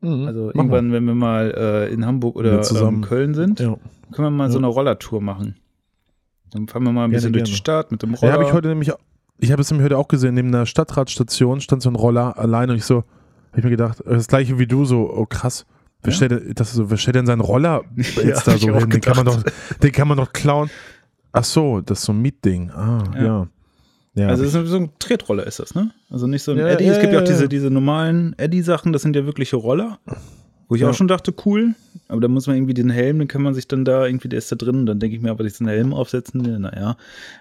[0.02, 0.94] Mhm, also irgendwann, wir.
[0.94, 3.76] wenn wir mal äh, in Hamburg oder ähm, Köln sind, ja.
[4.12, 4.50] können wir mal ja.
[4.50, 5.56] so eine Rollertour machen.
[6.50, 7.44] Dann fahren wir mal ein gerne, bisschen gerne.
[7.44, 8.32] durch die Stadt mit dem Roller.
[8.32, 8.92] Ja, habe ich heute nämlich,
[9.38, 12.72] ich habe es nämlich heute auch gesehen, neben der Stadtratstation stand so ein Roller alleine
[12.72, 15.64] und ich so, habe ich mir gedacht, äh, das gleiche wie du, so, oh krass.
[16.02, 16.16] Wer, ja.
[16.16, 18.90] stellt, das so, wer stellt denn seinen Roller jetzt da so hin?
[18.90, 19.42] Den kann, man doch,
[19.82, 20.68] den kann man doch klauen.
[21.30, 22.70] Ach so, das ist so ein Mietding.
[22.70, 23.46] Ah, ja.
[24.14, 25.90] Ja, also ist so ein Tretroller ist das, ne?
[26.10, 26.84] Also nicht so ein ja, Eddy.
[26.84, 29.98] Ja, es gibt ja auch diese, diese normalen Eddy-Sachen, das sind ja wirkliche Roller.
[30.68, 31.74] Wo ich auch schon dachte, cool,
[32.08, 34.38] aber da muss man irgendwie den Helm, den kann man sich dann da irgendwie, der
[34.38, 36.96] ist da drin und dann denke ich mir, aber diesen Helm aufsetzen, naja.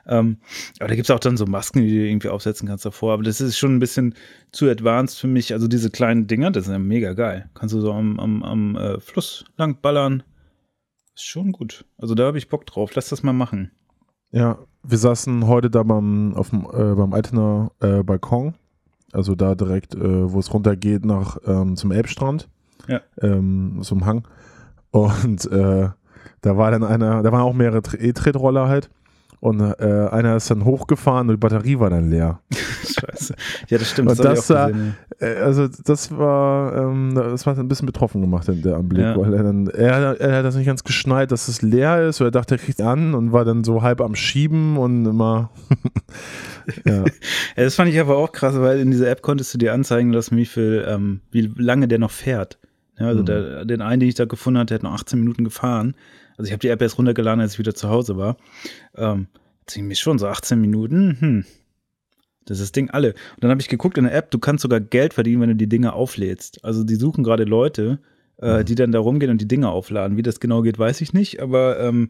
[0.05, 0.35] Ähm,
[0.79, 3.23] aber da gibt es auch dann so Masken, die du irgendwie aufsetzen kannst davor, aber
[3.23, 4.15] das ist schon ein bisschen
[4.51, 5.53] zu advanced für mich.
[5.53, 7.49] Also diese kleinen Dinger, das sind ja mega geil.
[7.53, 10.23] Kannst du so am, am, am äh, Fluss lang ballern.
[11.15, 11.85] Ist schon gut.
[11.97, 12.93] Also da habe ich Bock drauf.
[12.95, 13.71] Lass das mal machen.
[14.31, 18.55] Ja, wir saßen heute da beim, auf dem, äh, beim Altener äh, Balkon,
[19.11, 22.47] also da direkt, äh, wo es runtergeht nach ähm, zum Elbstrand,
[22.87, 23.01] ja.
[23.21, 24.27] ähm, zum Hang.
[24.91, 25.89] Und äh,
[26.41, 28.89] da war dann einer, da waren auch mehrere E-Tretroller halt.
[29.41, 32.41] Und äh, einer ist dann hochgefahren und die Batterie war dann leer.
[32.53, 33.33] Scheiße.
[33.69, 34.11] Ja, das stimmt.
[34.11, 34.69] Das und das, war,
[35.19, 39.17] äh, also das war, ähm, das war ein bisschen betroffen gemacht, der Anblick, ja.
[39.17, 42.27] weil er dann, er, er hat das nicht ganz geschnallt, dass es leer ist, oder
[42.27, 45.49] er dachte, er kriegt an und war dann so halb am Schieben und immer.
[46.85, 46.97] ja.
[46.97, 47.05] ja.
[47.55, 50.37] Das fand ich aber auch krass, weil in dieser App konntest du dir anzeigen lassen,
[50.37, 52.59] wie viel, ähm, wie lange der noch fährt.
[52.99, 53.25] Ja, also mhm.
[53.25, 55.95] der, den einen, den ich da gefunden hatte, der hat noch 18 Minuten gefahren.
[56.41, 58.35] Also ich habe die App erst runtergeladen, als ich wieder zu Hause war.
[58.95, 59.27] Ähm,
[59.67, 61.17] ziemlich schon, so 18 Minuten.
[61.19, 61.45] Hm.
[62.45, 63.09] Das ist das Ding alle.
[63.09, 65.55] Und dann habe ich geguckt in der App, du kannst sogar Geld verdienen, wenn du
[65.55, 66.65] die Dinge auflädst.
[66.65, 67.99] Also die suchen gerade Leute,
[68.41, 68.65] äh, mhm.
[68.65, 70.17] die dann da rumgehen und die Dinge aufladen.
[70.17, 72.09] Wie das genau geht, weiß ich nicht, aber ähm,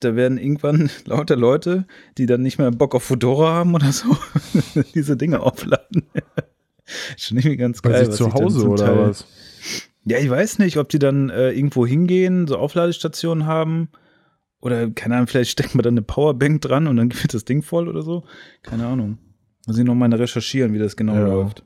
[0.00, 1.86] da werden irgendwann lauter Leute,
[2.18, 4.16] die dann nicht mehr Bock auf Fedora haben oder so,
[4.96, 6.06] diese Dinge aufladen.
[7.16, 7.92] Schon irgendwie ganz geil.
[7.92, 9.26] Bei sich zu Hause oder was?
[10.04, 13.90] Ja, ich weiß nicht, ob die dann äh, irgendwo hingehen, so Aufladestationen haben.
[14.60, 17.62] Oder, keine Ahnung, vielleicht steckt man dann eine Powerbank dran und dann wird das Ding
[17.62, 18.24] voll oder so.
[18.62, 19.18] Keine Ahnung.
[19.66, 21.26] Muss ich noch mal recherchieren, wie das genau ja.
[21.26, 21.64] läuft.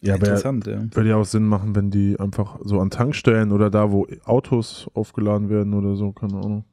[0.00, 0.82] Ja, Interessant, ja.
[0.90, 4.90] Würde ja auch Sinn machen, wenn die einfach so an Tankstellen oder da, wo Autos
[4.94, 6.64] aufgeladen werden oder so, keine Ahnung.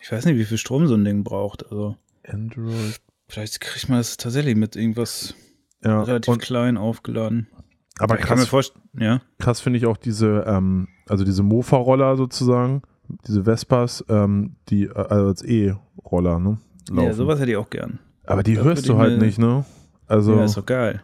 [0.00, 1.70] Ich weiß nicht, wie viel Strom so ein Ding braucht.
[1.70, 1.96] Also.
[2.26, 2.98] Android.
[3.28, 5.34] Vielleicht kriegt man das tatsächlich mit irgendwas
[5.84, 7.48] ja, relativ klein aufgeladen.
[8.00, 9.20] Aber krass, ja.
[9.38, 12.82] krass finde ich auch diese, ähm, also diese Mofa-Roller sozusagen,
[13.26, 16.58] diese Vespas, ähm, die äh, also als E-Roller, ne?
[16.88, 17.06] Laufen.
[17.06, 17.98] Ja, sowas hätte ich auch gern.
[18.24, 19.64] Aber die da hörst du halt nicht, ne?
[20.06, 21.02] Also, ja, ist doch geil.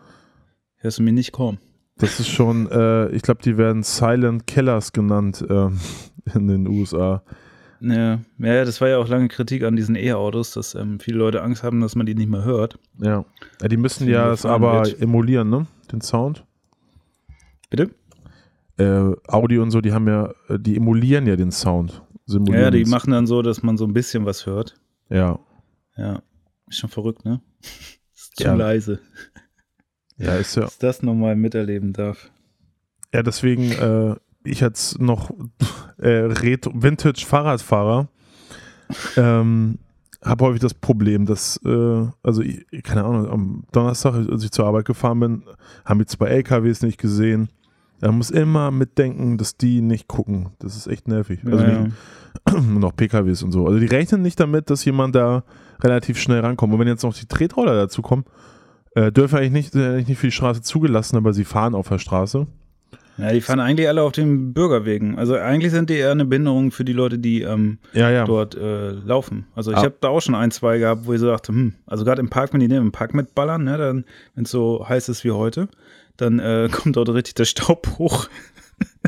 [0.76, 1.58] Hörst du mir nicht kommen.
[1.98, 5.78] Das ist schon, äh, ich glaube, die werden Silent Killers genannt ähm,
[6.34, 7.22] in den USA.
[7.80, 11.42] Ja, ja, das war ja auch lange Kritik an diesen E-Autos, dass ähm, viele Leute
[11.42, 12.78] Angst haben, dass man die nicht mehr hört.
[12.98, 13.26] Ja,
[13.60, 15.00] ja die müssen ja es aber wird.
[15.02, 15.66] emulieren, ne?
[15.92, 16.45] Den Sound.
[17.70, 17.90] Bitte?
[18.78, 22.02] Äh, Audi und so, die haben ja, äh, die emulieren ja den Sound.
[22.26, 24.74] Ja, die machen dann so, dass man so ein bisschen was hört.
[25.08, 25.38] Ja.
[25.96, 26.22] Ja.
[26.68, 27.40] Ist schon verrückt, ne?
[28.14, 28.54] Ist zu ja.
[28.54, 29.00] leise.
[30.18, 30.62] Ja, ist ja.
[30.62, 32.30] Dass das nochmal miterleben darf.
[33.12, 35.30] Ja, deswegen, äh, ich als noch
[35.98, 38.08] äh, Vintage-Fahrradfahrer
[39.16, 39.78] ähm,
[40.24, 44.66] habe häufig das Problem, dass, äh, also ich, keine Ahnung, am Donnerstag, als ich zur
[44.66, 45.42] Arbeit gefahren bin,
[45.84, 47.48] haben wir zwei LKWs nicht gesehen.
[48.00, 50.50] Man muss immer mitdenken, dass die nicht gucken.
[50.58, 51.40] Das ist echt nervig.
[51.46, 53.66] Also Ja, die, und auch PKWs und so.
[53.66, 55.44] Also die rechnen nicht damit, dass jemand da
[55.80, 56.72] relativ schnell rankommt.
[56.72, 58.24] Und wenn jetzt noch die Tretroller dazu kommen,
[58.94, 61.98] äh, dürfen eigentlich nicht, eigentlich nicht für die Straße zugelassen, aber sie fahren auf der
[61.98, 62.46] Straße.
[63.18, 65.18] Ja, die fahren eigentlich alle auf den Bürgerwegen.
[65.18, 68.24] Also eigentlich sind die eher eine Behinderung für die Leute, die ähm, Ja, ja.
[68.24, 69.46] dort äh, laufen.
[69.54, 69.84] Also ich Ah.
[69.84, 72.28] habe da auch schon ein, zwei gehabt, wo ich so dachte, hm, also gerade im
[72.28, 75.68] Park, wenn die dem Park mitballern, ne, dann, wenn es so heiß ist wie heute,
[76.18, 78.28] dann äh, kommt dort richtig der Staub hoch.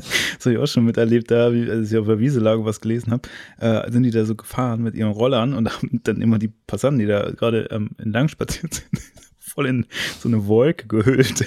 [0.00, 2.64] das habe ich auch schon miterlebt, da, wie, als ich auf der Wiese lag und
[2.64, 3.28] was gelesen habe,
[3.60, 6.98] äh, sind die da so gefahren mit ihren Rollern und haben dann immer die Passanten,
[7.00, 9.02] die da gerade ähm, entlang spaziert sind,
[9.38, 9.84] voll in
[10.18, 11.44] so eine Wolke gehüllt.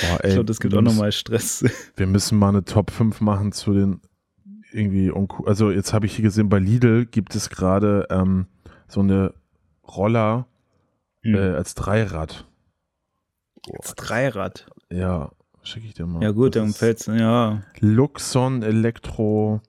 [0.00, 1.64] Boah, ey, ich glaube, das gibt auch nochmal Stress.
[1.96, 4.00] Wir müssen mal eine Top 5 machen zu den
[4.72, 8.46] irgendwie, unco- also jetzt habe ich hier gesehen, bei Lidl gibt es gerade ähm,
[8.88, 9.34] so eine
[9.86, 10.46] Roller
[11.22, 11.34] Hm.
[11.36, 12.44] äh, als Dreirad.
[13.80, 14.66] Das Dreirad.
[14.90, 15.30] Ja,
[15.62, 16.22] schicke ich dir mal.
[16.22, 19.60] Ja gut, Das dann fällt's, ja, Luxon Elektro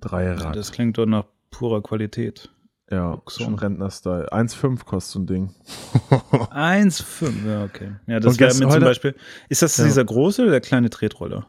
[0.00, 0.54] Dreirad.
[0.56, 2.51] das klingt doch nach purer Qualität.
[2.92, 3.44] Ja, Luxon.
[3.46, 4.32] schon Rentner-Style.
[4.32, 5.54] 1,5 kostet so ein Ding.
[6.10, 7.92] 1,5, ja, okay.
[8.06, 9.14] Ja, das wäre mir zum Beispiel.
[9.48, 9.84] Ist das Ja.
[9.84, 11.46] dieser große oder der kleine Tretroller?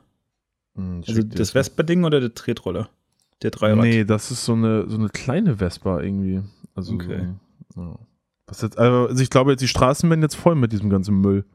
[0.76, 1.52] Hm, Also das.
[1.52, 2.90] Vespa-Ding oder der Tretroller?
[3.42, 3.84] Der Dreirad?
[3.84, 6.42] Nee, das ist so eine, so eine kleine Vespa irgendwie.
[6.76, 7.28] Also, Okay.
[7.76, 8.00] so, ja.
[8.48, 11.46] Was jetzt, also ich glaube, jetzt die Straßen werden jetzt voll mit diesem ganzen Müll.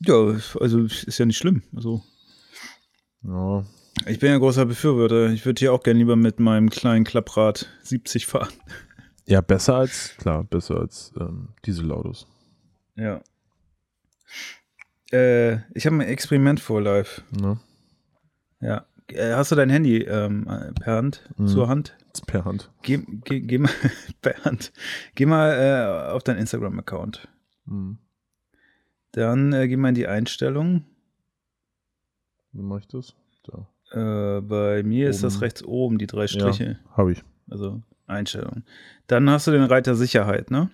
[0.00, 0.14] Ja,
[0.60, 1.62] also ist ja nicht schlimm.
[1.74, 2.02] Also
[3.22, 3.64] Ja.
[4.06, 5.30] Ich bin ja großer Befürworter.
[5.30, 8.52] Ich würde hier auch gerne lieber mit meinem kleinen Klapprad 70 fahren.
[9.26, 12.26] Ja, besser als, klar, besser als ähm, Dieselautos.
[12.96, 13.20] Ja.
[15.12, 17.22] Äh, ich habe ein Experiment vor live.
[17.30, 17.60] Ne?
[18.60, 18.86] Ja.
[19.08, 21.46] Äh, hast du dein Handy ähm, äh, per Hand, Mhm.
[21.46, 21.96] zur Hand?
[22.26, 22.70] Per Hand.
[22.82, 23.70] Geh, geh, geh mal
[24.22, 24.72] per Hand.
[25.14, 27.28] Geh mal äh, auf deinen Instagram-Account.
[27.66, 27.98] Hm.
[29.12, 30.84] Dann äh, geh mal in die Einstellungen.
[32.52, 33.14] Wie mache ich das?
[33.44, 33.66] Da.
[33.92, 35.44] Äh, bei mir ist das Oben.
[35.44, 36.78] rechts oben, die drei Striche.
[36.90, 37.22] Habe ich.
[37.50, 38.64] Also Einstellungen.
[39.06, 40.70] Dann hast du den Reiter Sicherheit, ne?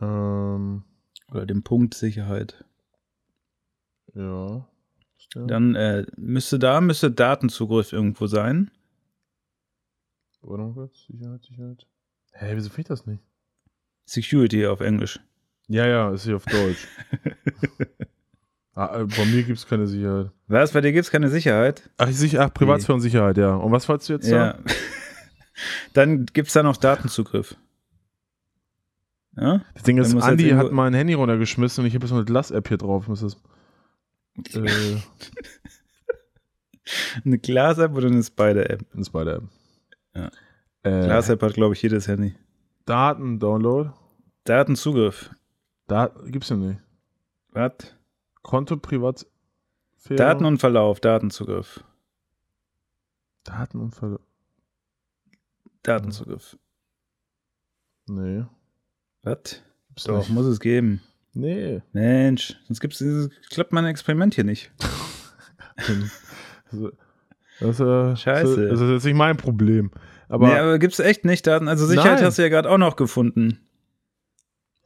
[0.00, 0.84] Ähm,
[1.30, 2.64] Oder den Punkt Sicherheit.
[4.14, 4.68] ja.
[5.34, 5.46] Der?
[5.46, 8.70] Dann äh, müsste da müsste Datenzugriff irgendwo sein.
[10.42, 11.06] Warte mal kurz.
[11.06, 11.86] Sicherheit, Sicherheit.
[12.32, 13.22] Hä, wieso fehlt das nicht?
[14.04, 15.20] Security auf Englisch.
[15.68, 16.86] Ja, ja, ist hier auf Deutsch.
[18.74, 20.30] ah, äh, bei mir gibt es keine Sicherheit.
[20.48, 20.72] Was?
[20.72, 21.88] Bei dir gibt es keine Sicherheit?
[21.98, 23.54] Ach, ich sicher, ach, Privatsphäre und Sicherheit, ja.
[23.54, 24.52] Und was wolltest du jetzt Ja.
[24.52, 24.64] sagen?
[25.92, 27.56] Dann gibt es da noch Datenzugriff.
[29.36, 29.60] Ja?
[29.74, 32.24] Das Ding ist, Andi irgendwo- hat mein Handy runtergeschmissen und ich habe jetzt so eine
[32.24, 33.06] Glas-App hier drauf.
[33.08, 33.36] Das,
[34.54, 34.96] äh,
[37.24, 38.84] Eine Glas-App oder eine Spider-App?
[38.90, 39.44] das ist bei der App.
[40.14, 40.30] Ja.
[40.82, 42.34] Äh, Glas-App hat, glaube ich, jedes Handy.
[42.86, 43.90] Daten-Download.
[44.44, 45.30] Datenzugriff.
[45.86, 46.80] Da gibt's ja nicht.
[47.50, 47.72] Was?
[48.42, 50.16] Konto, Privatsphäre.
[50.16, 51.84] Daten und Verlauf, Datenzugriff.
[53.44, 54.20] Daten und Ver
[55.82, 56.56] Datenzugriff.
[58.06, 58.44] Nee.
[59.22, 59.62] Was?
[60.04, 60.30] Doch, nicht.
[60.30, 61.02] muss es geben.
[61.34, 61.82] Nee.
[61.92, 64.70] Mensch, sonst gibt's dieses, klappt mein Experiment hier nicht.
[66.70, 66.92] Also,
[67.60, 68.68] das, äh, Scheiße.
[68.68, 69.90] Das ist jetzt nicht mein Problem.
[70.28, 71.68] Aber, nee, aber gibt's echt nicht Daten?
[71.68, 72.24] Also Sicherheit Nein.
[72.24, 73.60] hast du ja gerade auch noch gefunden.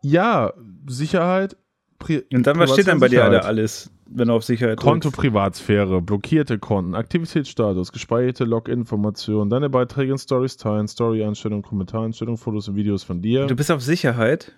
[0.02, 0.52] ja,
[0.88, 1.56] Sicherheit.
[1.98, 3.44] Pri Und dann, was steht dann bei dir Sicherheit.
[3.44, 5.18] da alles, wenn du auf Sicherheit Konto drückst?
[5.20, 12.76] Privatsphäre, blockierte Konten, Aktivitätsstatus, gespeicherte Login-Informationen, deine Beiträge in Stories teilen, Story-Einstellungen, Kommentareinstellungen, Fotos und
[12.76, 13.46] Videos von dir.
[13.46, 14.52] Du bist auf Sicherheit.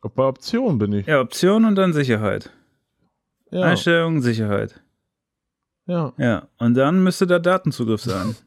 [0.00, 1.06] Auch bei Optionen bin ich.
[1.06, 2.50] Ja, Option und dann Sicherheit.
[3.50, 3.62] Ja.
[3.62, 4.80] Einstellung, Sicherheit.
[5.86, 6.12] ja.
[6.18, 8.34] Ja, und dann müsste da Datenzugriff sein.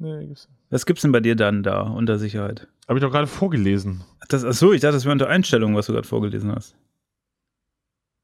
[0.00, 2.68] Nee, gibt's- Was gibt's denn bei dir dann da unter Sicherheit?
[2.86, 4.02] Hab ich doch gerade vorgelesen.
[4.28, 6.76] Das, achso, ich dachte, das wäre unter Einstellungen, was du gerade vorgelesen hast.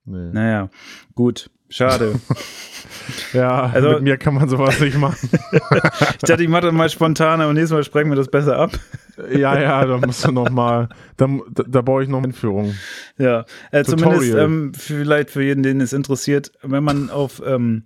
[0.04, 0.30] Nee.
[0.32, 0.70] Naja,
[1.14, 1.50] gut.
[1.68, 2.20] Schade.
[3.32, 5.28] Ja, Also- mit mir kann man sowas nicht machen.
[5.52, 8.78] ich dachte, ich mache das mal spontan, aber nächstes Mal sprechen wir das besser ab.
[9.30, 12.74] ja, ja, da musst du noch mal, da, da, baue ich noch eine Einführung.
[13.18, 17.84] Ja, äh, zumindest ähm, vielleicht für jeden, den es interessiert, wenn man auf ähm,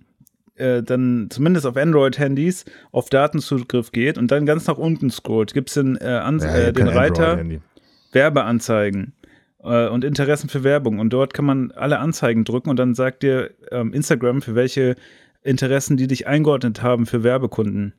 [0.59, 5.69] äh, dann zumindest auf Android-Handys auf Datenzugriff geht und dann ganz nach unten scrollt, gibt
[5.69, 7.43] es den, äh, Ans äh, den Reiter
[8.11, 9.13] Werbeanzeigen
[9.63, 13.23] äh, und Interessen für Werbung und dort kann man alle Anzeigen drücken und dann sagt
[13.23, 14.95] dir ähm, Instagram, für welche
[15.41, 17.93] Interessen die dich eingeordnet haben für Werbekunden.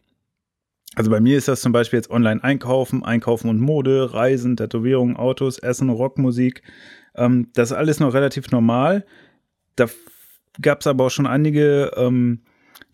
[0.97, 5.17] Also bei mir ist das zum Beispiel jetzt online einkaufen, einkaufen und Mode, Reisen, Tätowierungen,
[5.17, 6.63] Autos, Essen, Rockmusik.
[7.15, 9.05] Ähm, das ist alles noch relativ normal.
[9.77, 9.87] Da
[10.61, 12.41] gab es aber auch schon einige, ähm,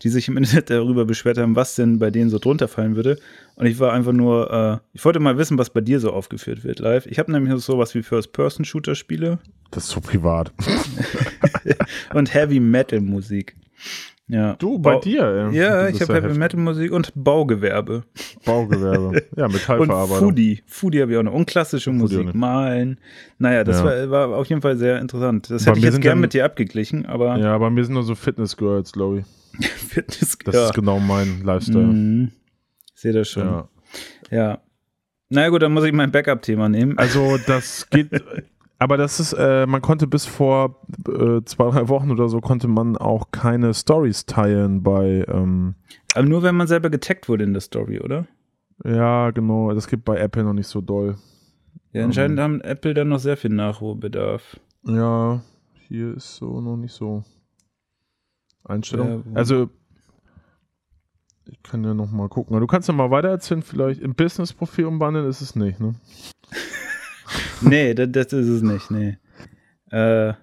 [0.03, 3.17] die sich im Internet darüber beschwert haben, was denn bei denen so drunter fallen würde.
[3.55, 6.63] Und ich war einfach nur, äh, ich wollte mal wissen, was bei dir so aufgeführt
[6.63, 7.05] wird live.
[7.07, 9.39] Ich habe nämlich noch sowas wie First-Person-Shooter-Spiele.
[9.71, 10.51] Das ist so privat.
[12.13, 13.55] und Heavy-Metal-Musik.
[14.29, 14.55] Ja.
[14.55, 15.49] Du, bei Bau dir.
[15.53, 16.37] Ja, ich habe Heavy.
[16.37, 18.03] Metal Musik und Baugewerbe.
[18.43, 19.23] Baugewerbe.
[19.37, 20.17] Ja, Und Metallverarbeitung.
[20.29, 20.63] Foodie.
[20.67, 21.31] Foodie habe ich auch noch.
[21.33, 22.35] Und klassische Foodie Musik.
[22.35, 22.99] Malen.
[23.39, 23.85] Naja, das Ja.
[23.85, 25.49] war, war auf jeden Fall sehr interessant.
[25.49, 27.93] Das Bei hätte ich jetzt gern dann- mit dir abgeglichen, aber Ja, bei mir sind
[27.93, 29.25] nur so Fitness-Girls, glaube ich.
[29.61, 30.65] Fitness, Das ja.
[30.65, 31.85] ist genau mein Lifestyle.
[31.85, 32.31] Mhm.
[32.93, 33.45] Sehe das schon.
[33.45, 33.69] Ja.
[34.31, 34.61] Ja.
[35.29, 36.97] Na gut, dann muss ich mein Backup-Thema nehmen.
[36.97, 38.09] Also das geht,
[38.79, 42.67] aber das ist, äh, man konnte bis vor äh, zwei, drei Wochen oder so, konnte
[42.67, 45.75] man auch keine Stories teilen bei, ähm,
[46.13, 48.27] Aber nur wenn man selber getaggt wurde in der Story, oder?
[48.85, 51.17] ja genau, das gibt bei Apple noch nicht so doll.
[51.93, 54.59] Ja, anscheinend haben Apple dann noch sehr viel Nachholbedarf.
[54.85, 55.41] Ja,
[55.87, 57.23] hier ist so noch nicht so
[58.67, 59.23] Einstellung.
[59.27, 59.69] Ja, also
[61.49, 62.59] ich kann ja noch mal gucken.
[62.59, 65.95] Du kannst ja mal weiter erzählen, vielleicht im Business-Profil umwandeln ist es nicht, ne?
[67.61, 69.17] nee, das, das ist es nicht, nee.
[69.91, 70.33] Äh,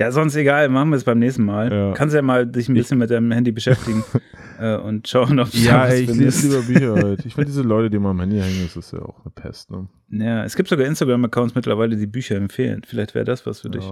[0.00, 1.72] ja, sonst egal, machen wir es beim nächsten Mal.
[1.72, 1.92] Ja.
[1.92, 4.04] Kannst ja mal dich ein Ich- bisschen mit deinem Handy beschäftigen
[4.60, 6.42] äh, und schauen, ob du Ja, was ey, ich findest.
[6.44, 7.26] lese lieber Bücher halt.
[7.26, 9.70] Ich finde diese Leute, die immer am Handy hängen, das ist ja auch eine Pest,
[9.70, 9.88] ne?
[10.10, 12.82] Ja, es gibt sogar Instagram-Accounts mittlerweile, die Bücher empfehlen.
[12.86, 13.88] Vielleicht wäre das was für dich.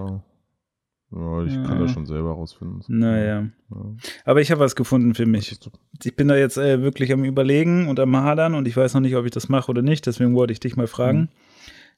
[1.13, 1.45] Ja.
[1.45, 1.63] ich Ja.
[1.65, 2.83] kann das schon selber rausfinden.
[2.89, 3.47] Naja.
[3.71, 3.77] Ja.
[4.25, 5.57] Aber ich habe was gefunden für mich.
[6.03, 9.01] Ich bin da jetzt äh, wirklich am Überlegen und am Hadern und ich weiß noch
[9.01, 10.07] nicht, ob ich das mache oder nicht.
[10.07, 11.19] Deswegen wollte ich dich mal fragen.
[11.21, 11.29] Mhm.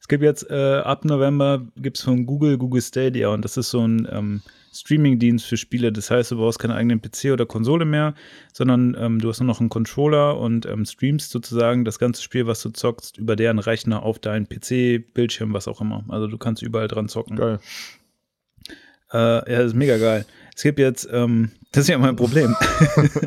[0.00, 3.70] Es gibt jetzt äh, ab November gibt es von Google Google Stadia und das ist
[3.70, 4.42] so ein ähm,
[4.72, 5.90] Streaming-Dienst für Spiele.
[5.90, 8.14] Das heißt, du brauchst keinen eigenen PC oder Konsole mehr,
[8.52, 12.46] sondern ähm, du hast nur noch einen Controller und ähm, streamst sozusagen das ganze Spiel,
[12.46, 16.04] was du zockst, über deren Rechner auf deinen PC, Bildschirm, was auch immer.
[16.08, 17.36] Also du kannst überall dran zocken.
[17.36, 17.58] Geil.
[19.12, 20.24] Äh, ja, das ist mega geil.
[20.54, 22.56] Es gibt jetzt, ähm, das ist ja mein Problem.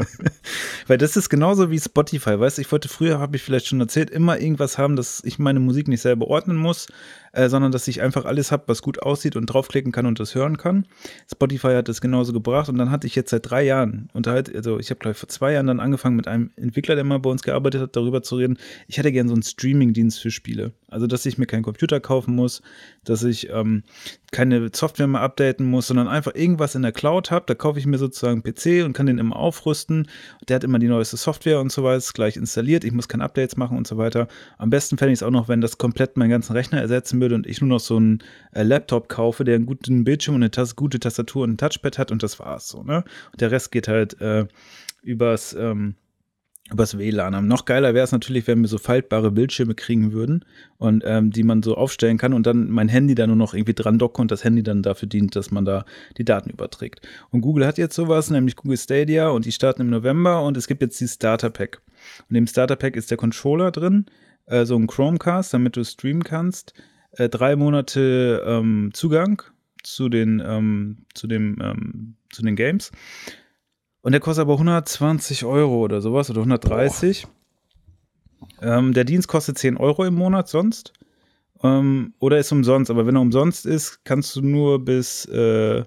[0.88, 3.80] Weil das ist genauso wie Spotify, weißt du, ich wollte früher, habe ich vielleicht schon
[3.80, 6.88] erzählt, immer irgendwas haben, dass ich meine Musik nicht selber ordnen muss,
[7.34, 10.34] äh, sondern dass ich einfach alles habe, was gut aussieht und draufklicken kann und das
[10.34, 10.88] hören kann.
[11.32, 14.80] Spotify hat das genauso gebracht und dann hatte ich jetzt seit drei Jahren unterhalt, also
[14.80, 17.30] ich habe glaube ich vor zwei Jahren dann angefangen mit einem Entwickler, der mal bei
[17.30, 18.58] uns gearbeitet hat, darüber zu reden.
[18.88, 20.74] Ich hätte gerne so einen Streaming-Dienst für Spiele.
[20.92, 22.62] Also, dass ich mir keinen Computer kaufen muss,
[23.06, 23.84] dass ich ähm,
[24.32, 27.46] keine Software mehr updaten muss, sondern einfach irgendwas in der Cloud habe.
[27.48, 30.08] Da kaufe ich mir sozusagen einen PC und kann den immer aufrüsten.
[30.48, 32.84] Der hat immer die neueste Software und so weiter, gleich installiert.
[32.84, 34.28] Ich muss keine Updates machen und so weiter.
[34.58, 37.36] Am besten fände ich es auch noch, wenn das komplett meinen ganzen Rechner ersetzen würde
[37.36, 38.20] und ich nur noch so einen
[38.54, 41.98] äh, Laptop kaufe, der einen guten Bildschirm und eine Tas gute Tastatur und ein Touchpad
[41.98, 43.04] hat und das war's so, ne?
[43.32, 44.48] Und der Rest geht halt äh,
[45.04, 45.96] übers, ähm,
[46.72, 47.48] übers WLAN.
[47.48, 50.46] Noch geiler wäre es natürlich, wenn wir so faltbare Bildschirme kriegen würden
[50.78, 53.74] und ähm, die man so aufstellen kann und dann mein Handy da nur noch irgendwie
[53.74, 55.86] dran docken und das Handy dann dafür dient, dass man da
[56.18, 57.02] die Daten überträgt.
[57.30, 60.68] Und Google hat jetzt sowas, nämlich Google Stadia und die starten im November und es
[60.68, 61.82] gibt jetzt die Starter Pack.
[62.30, 64.06] Und im Starter Pack ist der Controller drin,
[64.46, 66.74] äh, so ein Chromecast, damit du streamen kannst,
[67.12, 69.42] äh, drei Monate ähm, Zugang
[69.84, 72.92] zu den, ähm, zu, dem, ähm, zu den Games.
[74.02, 77.28] Und der kostet aber 120 Euro oder sowas oder 130.
[78.62, 80.94] Ähm, der Dienst kostet 10 Euro im Monat sonst.
[81.64, 82.90] Ähm, oder ist umsonst.
[82.90, 85.84] Aber wenn er umsonst ist, kannst du nur bis äh,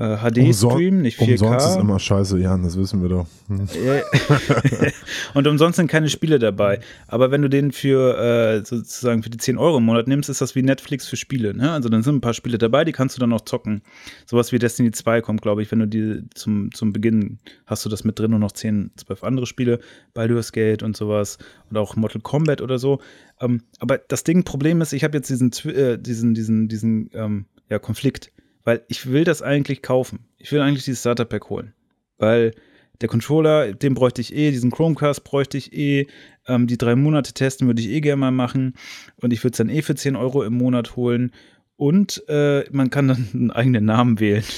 [0.00, 1.32] äh, HD Umson- streamen, nicht 4K.
[1.32, 3.26] Umsonst ist immer scheiße, Jan, das wissen wir doch.
[3.48, 3.68] Hm.
[5.34, 6.80] Und umsonst sind keine Spiele dabei.
[7.06, 10.40] Aber wenn du den für äh, sozusagen für die 10 Euro im Monat nimmst, ist
[10.40, 11.54] das wie Netflix für Spiele.
[11.54, 11.70] Ne?
[11.70, 13.82] Also dann sind ein paar Spiele dabei, die kannst du dann auch zocken.
[14.24, 17.90] Sowas wie Destiny 2 kommt, glaube ich, wenn du die zum, zum Beginn hast du
[17.90, 19.80] das mit drin und noch 10, 12 andere Spiele,
[20.14, 21.36] Baldur's Gate und sowas
[21.68, 23.00] und auch Mortal Kombat oder so.
[23.38, 27.44] Ähm, aber das Ding, Problem ist, ich habe jetzt diesen, äh, diesen, diesen, diesen ähm,
[27.68, 28.32] ja, Konflikt,
[28.64, 30.20] weil ich will das eigentlich kaufen.
[30.38, 31.74] Ich will eigentlich dieses Starter Pack holen.
[32.18, 32.52] Weil
[33.00, 36.06] der Controller, den bräuchte ich eh, diesen Chromecast bräuchte ich eh,
[36.46, 38.74] ähm, die drei Monate testen würde ich eh gerne mal machen
[39.16, 41.32] und ich würde es dann eh für 10 Euro im Monat holen
[41.76, 44.44] und äh, man kann dann einen eigenen Namen wählen.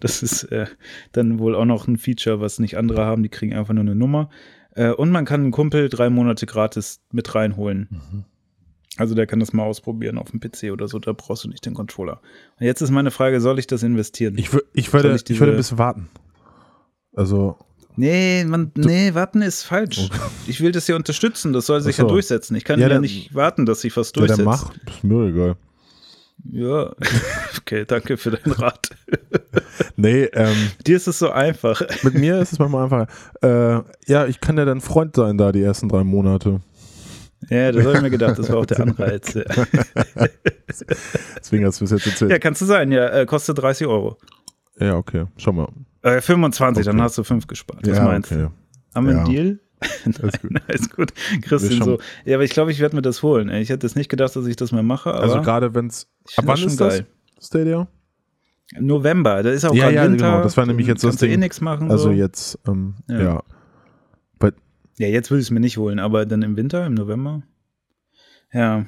[0.00, 0.66] Das ist äh,
[1.12, 3.94] dann wohl auch noch ein Feature, was nicht andere haben, die kriegen einfach nur eine
[3.94, 4.30] Nummer.
[4.70, 7.88] Äh, und man kann einen Kumpel drei Monate gratis mit reinholen.
[8.98, 11.64] Also der kann das mal ausprobieren auf dem PC oder so, da brauchst du nicht
[11.66, 12.20] den Controller.
[12.58, 14.36] Und jetzt ist meine Frage, soll ich das investieren?
[14.38, 16.08] Ich, ich, würde, ich, ich würde ein bisschen warten.
[17.14, 17.56] Also,
[17.98, 20.08] Nee, man, nee, warten ist falsch.
[20.46, 22.02] Ich will das ja unterstützen, das soll sich so.
[22.02, 22.54] ja durchsetzen.
[22.56, 24.38] Ich kann Ja, ja, dann- nicht warten, dass sich was ja, durchsetzt.
[24.40, 24.72] dann mach.
[24.86, 25.56] Ist mir egal.
[26.52, 26.92] Ja,
[27.58, 28.90] okay, danke für deinen Rat.
[29.98, 30.54] Nee, ähm,
[30.86, 31.80] Dir ist es so einfach.
[32.02, 33.06] mit mir ist es manchmal einfach.
[33.42, 36.60] Äh, ja, ich kann ja dein Freund sein da die ersten drei Monate.
[37.48, 39.36] Ja, das habe ich mir gedacht, das war auch der Anreiz.
[41.38, 42.30] Deswegen hast du es jetzt erzählt.
[42.30, 44.16] ja kannst du sein, ja, äh, kostet 30 Euro.
[44.78, 45.26] Ja, okay.
[45.36, 45.68] Schau mal.
[46.02, 47.04] Äh, 25, dann Okay.
[47.04, 47.86] hast du 5 gespart.
[47.86, 48.42] Was ja, meinst okay.
[48.42, 48.50] du?
[48.94, 49.18] Haben wir Ja.
[49.24, 49.58] einen Deal?
[50.20, 50.50] Alles gut.
[50.68, 51.12] Alles gut.
[51.42, 51.98] Christian so.
[52.24, 53.48] Ja, aber ich glaube, ich werde mir das holen.
[53.48, 53.62] ey.
[53.62, 56.08] Ich hätte jetzt nicht gedacht, dass ich das mehr mache, Also gerade wenn es.
[56.36, 56.94] Ab wann ist das?
[56.94, 57.06] geil.
[57.40, 57.86] Stadia?
[58.80, 60.26] November, da ist auch Ja, gerade ja, Winter.
[60.26, 61.40] genau, das war nämlich jetzt das eh Ding.
[61.40, 61.90] nichts machen.
[61.90, 62.10] Also so.
[62.10, 63.20] jetzt, ähm, Ja.
[63.22, 63.42] ja.
[64.98, 67.42] Ja, jetzt will ich es mir nicht holen, aber dann im Winter, im November.
[68.52, 68.86] Ja.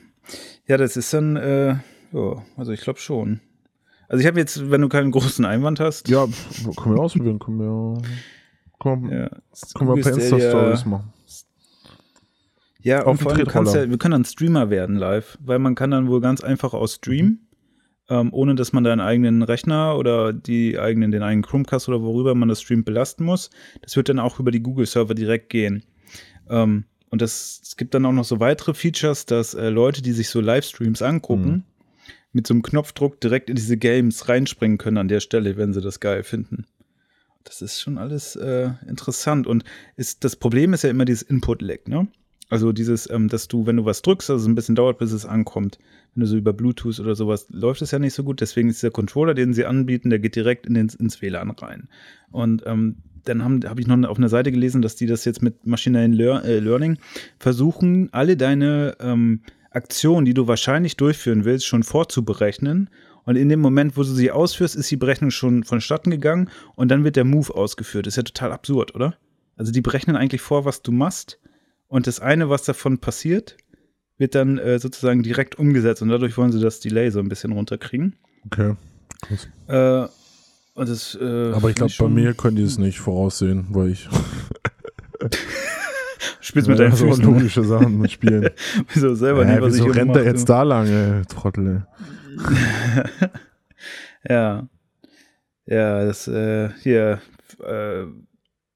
[0.66, 1.76] Ja, das ist dann, äh,
[2.12, 3.40] ja, also ich glaube schon.
[4.08, 6.26] Also ich habe jetzt, wenn du keinen großen Einwand hast, Ja,
[6.76, 8.02] können wir ausprobieren, können wir.
[8.80, 9.28] Können, ja,
[9.74, 11.12] können wir Stadia- Insta-Stories machen.
[12.80, 15.58] Ja, Auf und vor allem, du kannst ja, wir können dann Streamer werden live, weil
[15.58, 17.48] man kann dann wohl ganz einfach aus streamen,
[18.08, 22.34] ähm, ohne dass man deinen eigenen Rechner oder die eigenen, den eigenen Chromecast oder worüber
[22.34, 23.50] man das streamt belasten muss.
[23.82, 25.82] Das wird dann auch über die Google-Server direkt gehen.
[26.50, 30.12] Ähm, und das, es gibt dann auch noch so weitere Features, dass äh, Leute, die
[30.12, 31.62] sich so Livestreams angucken, Mhm.
[32.32, 35.80] mit so einem Knopfdruck direkt in diese Games reinspringen können an der Stelle, wenn sie
[35.80, 36.66] das geil finden.
[37.44, 39.46] Das ist schon alles äh, interessant.
[39.46, 39.64] Und
[39.96, 42.08] ist, das Problem ist ja immer dieses Input-Lag, ne?
[42.50, 45.12] Also dieses, ähm, dass du, wenn du was drückst, dass es ein bisschen dauert, bis
[45.12, 45.78] es ankommt.
[46.14, 48.40] Wenn du so über Bluetooth oder sowas, läuft es ja nicht so gut.
[48.40, 51.88] Deswegen ist der Controller, den sie anbieten, der geht direkt in den, ins WLAN rein.
[52.30, 52.96] Und ähm,
[53.28, 56.12] dann habe hab ich noch auf einer Seite gelesen, dass die das jetzt mit maschinellen
[56.12, 56.98] Lear äh, Learning
[57.38, 62.90] versuchen, alle deine ähm, Aktionen, die du wahrscheinlich durchführen willst, schon vorzuberechnen.
[63.24, 66.88] Und in dem Moment, wo du sie ausführst, ist die Berechnung schon vonstatten gegangen und
[66.88, 68.06] dann wird der Move ausgeführt.
[68.06, 69.16] Das ist ja total absurd, oder?
[69.56, 71.38] Also die berechnen eigentlich vor, was du machst
[71.88, 73.56] und das eine, was davon passiert,
[74.16, 77.52] wird dann äh, sozusagen direkt umgesetzt und dadurch wollen sie das Delay so ein bisschen
[77.52, 78.16] runterkriegen.
[78.46, 78.76] Okay.
[79.20, 79.48] Krass.
[79.66, 80.08] Äh,
[80.78, 84.08] und das, äh, Aber ich glaube, bei mir können die es nicht voraussehen, weil ich
[86.40, 87.24] spielst mit deinen so Füßen.
[87.24, 88.50] logische Sachen mit Spielen.
[88.92, 91.86] Wieso selber Hä, nicht, was wieso ich rennt er jetzt da lang, ey, Trottel.
[94.28, 94.68] Ja.
[95.64, 97.20] Ja, das, äh, hier,
[97.64, 98.04] äh,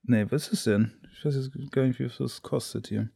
[0.05, 0.93] nee, was ist denn?
[1.13, 3.09] Ich weiß jetzt gar nicht, wie viel das kostet hier.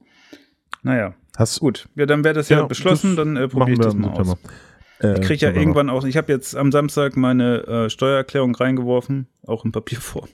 [0.82, 1.88] Naja, Hast gut.
[1.94, 4.36] Ja, dann wäre das ja, Ja, beschlossen, das dann äh, probiere ich das mal aus.
[5.00, 9.26] Äh, Ich kriege ja irgendwann auch, ich habe jetzt am Samstag meine äh, Steuererklärung reingeworfen,
[9.46, 10.28] auch in Papierform.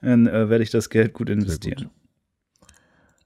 [0.00, 1.90] Dann äh, werde ich das Geld gut investieren.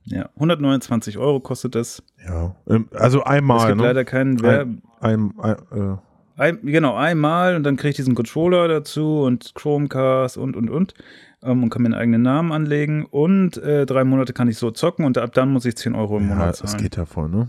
[0.05, 2.03] Ja, 129 Euro kostet das.
[2.25, 3.87] Ja, ähm, also es einmal, gibt ne?
[3.89, 4.69] leider keinen Werb
[5.01, 5.97] Ein, ein, äh,
[6.37, 10.95] ein, genau, einmal und dann kriege ich diesen Controller dazu und Chromecast und und und
[11.43, 14.71] ähm, und kann mir einen eigenen Namen anlegen und äh, drei Monate kann ich so
[14.71, 16.83] zocken und ab dann muss ich 10 Euro im ja, Monat das zahlen.
[16.83, 17.49] geht ja voll, ne?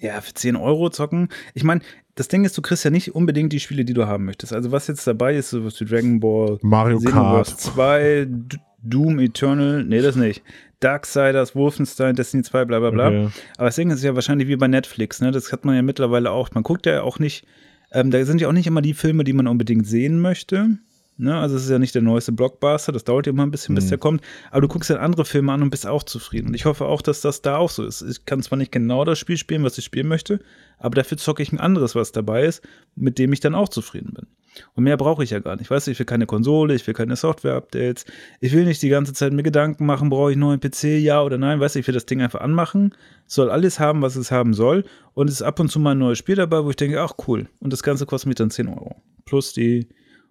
[0.00, 1.28] Ja, für 10 Euro zocken.
[1.54, 1.80] Ich meine,
[2.14, 4.52] das Ding ist, du kriegst ja nicht unbedingt die Spiele, die du haben möchtest.
[4.52, 7.60] Also was jetzt dabei ist, sowas wie Dragon Ball, Mario Xenoverse Kart.
[7.60, 10.42] 2, D Doom Eternal, nee, das nicht.
[10.80, 13.08] Darksiders, Wolfenstein, Destiny 2, bla bla bla.
[13.08, 13.28] Okay.
[13.56, 15.32] Aber das Ding ist ja wahrscheinlich wie bei Netflix, ne?
[15.32, 16.50] Das hat man ja mittlerweile auch.
[16.52, 17.44] Man guckt ja auch nicht,
[17.92, 20.78] ähm, da sind ja auch nicht immer die Filme, die man unbedingt sehen möchte.
[21.20, 21.36] Ne?
[21.36, 23.84] Also es ist ja nicht der neueste Blockbuster, das dauert ja immer ein bisschen, bis
[23.86, 23.88] Mhm.
[23.88, 24.22] der kommt.
[24.50, 26.48] Aber du guckst ja andere Filme an und bist auch zufrieden.
[26.48, 28.02] Und ich hoffe auch, dass das da auch so ist.
[28.02, 30.38] Ich kann zwar nicht genau das Spiel spielen, was ich spielen möchte,
[30.78, 32.62] aber dafür zocke ich ein anderes, was dabei ist,
[32.94, 34.26] mit dem ich dann auch zufrieden bin.
[34.74, 35.70] Und mehr brauche ich ja gar nicht.
[35.70, 38.06] Weißt du, ich will keine Konsole, ich will keine Software-Updates.
[38.40, 41.22] Ich will nicht die ganze Zeit mir Gedanken machen, brauche ich einen neuen PC, ja
[41.22, 41.60] oder nein.
[41.60, 42.94] Weißt du, ich will das Ding einfach anmachen,
[43.26, 44.84] soll alles haben, was es haben soll.
[45.14, 47.12] Und es ist ab und zu mal ein neues Spiel dabei, wo ich denke, ach
[47.28, 47.48] cool.
[47.60, 48.96] Und das Ganze kostet mich dann 10 Euro.
[49.26, 49.88] Plus die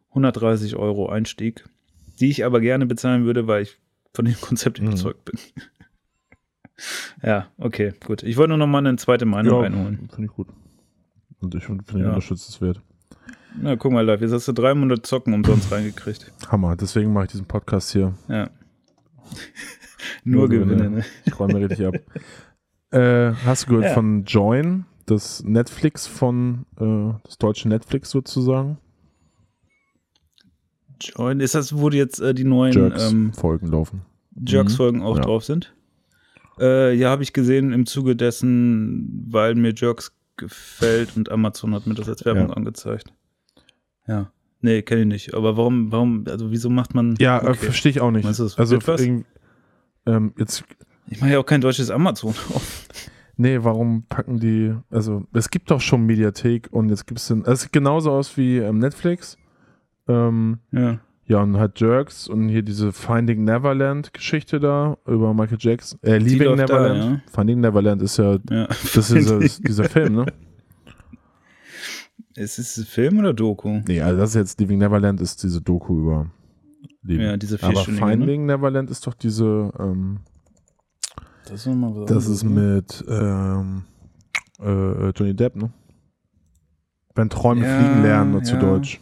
[0.10, 1.66] 130 Euro Einstieg,
[2.20, 3.78] die ich aber gerne bezahlen würde, weil ich
[4.14, 4.88] von dem Konzept Mhm.
[4.88, 5.40] überzeugt bin.
[7.24, 8.24] ja, okay, gut.
[8.24, 10.10] Ich wollte nur noch mal eine zweite Meinung Ja, einholen.
[10.14, 10.48] finde ich gut.
[11.40, 12.10] Und ich finde find Ja.
[12.10, 12.82] unterstützenswert.
[13.60, 16.32] Na, guck mal live, jetzt hast du drei Monate Zocken umsonst reingekriegt.
[16.50, 16.76] Hammer.
[16.76, 18.14] Deswegen mache ich diesen Podcast hier.
[18.28, 18.50] Ja.
[20.24, 20.76] Nur Nur Gewinne.
[20.76, 21.06] Gewinne, ne?
[21.26, 21.96] Ich räume richtig ab.
[22.90, 23.94] Äh, hast du gehört Ja.
[23.96, 28.78] von Join, das Netflix von, äh, das deutsche Netflix sozusagen?
[31.00, 32.92] Join, ist das, wo die jetzt äh, die neuen ähm,
[33.26, 34.02] Jerks-Folgen laufen.
[34.46, 35.24] Jerks-Folgen auch Ja.
[35.24, 35.74] drauf sind?
[36.60, 41.86] Äh, ja, habe ich gesehen im Zuge dessen, weil mir Jerks gefällt und Amazon hat
[41.88, 42.54] mir das als Werbung Ja.
[42.54, 43.14] angezeigt.
[44.08, 44.32] Ja.
[44.62, 45.34] Nee, kenne ich nicht.
[45.36, 47.16] Aber warum, warum, also wieso macht man.
[47.20, 47.54] Ja, äh, okay.
[47.58, 48.24] verstehe ich auch nicht.
[48.24, 49.02] Meinst du, das also was?
[49.02, 50.64] ähm, jetzt,
[51.10, 52.88] Ich mache ja auch kein deutsches Amazon auf.
[53.36, 57.46] nee, warum packen die, also es gibt doch schon Mediathek und jetzt gibt es den,
[57.46, 59.38] es sieht genauso aus wie ähm, Netflix.
[60.08, 61.00] Ähm, Ja.
[61.26, 66.00] ja, und halt Jerks und hier diese Finding Neverland Geschichte da über Michael Jackson.
[66.02, 67.22] Äh, Die Leaving läuft da, Neverland.
[67.32, 68.68] Finding Neverland ist ja, ja.
[68.68, 70.26] das ist, ja dieser Film, ne?
[72.36, 73.82] Ist es ein Film oder Doku?
[73.88, 76.32] Nee, also das ist jetzt Living Neverland, ist diese Doku über
[77.02, 77.24] Leben.
[77.24, 77.98] Ja, diese Aber ne?
[77.98, 80.20] Finding Neverland ist doch diese, ähm,
[81.46, 82.50] Das ist, nochmal was das ist ne?
[82.82, 83.84] mit ähm,
[84.60, 85.72] äh, Johnny Depp, ne?
[87.16, 88.60] Wenn Träume Ja, fliegen lernen, nur zu ja.
[88.60, 89.02] Deutsch.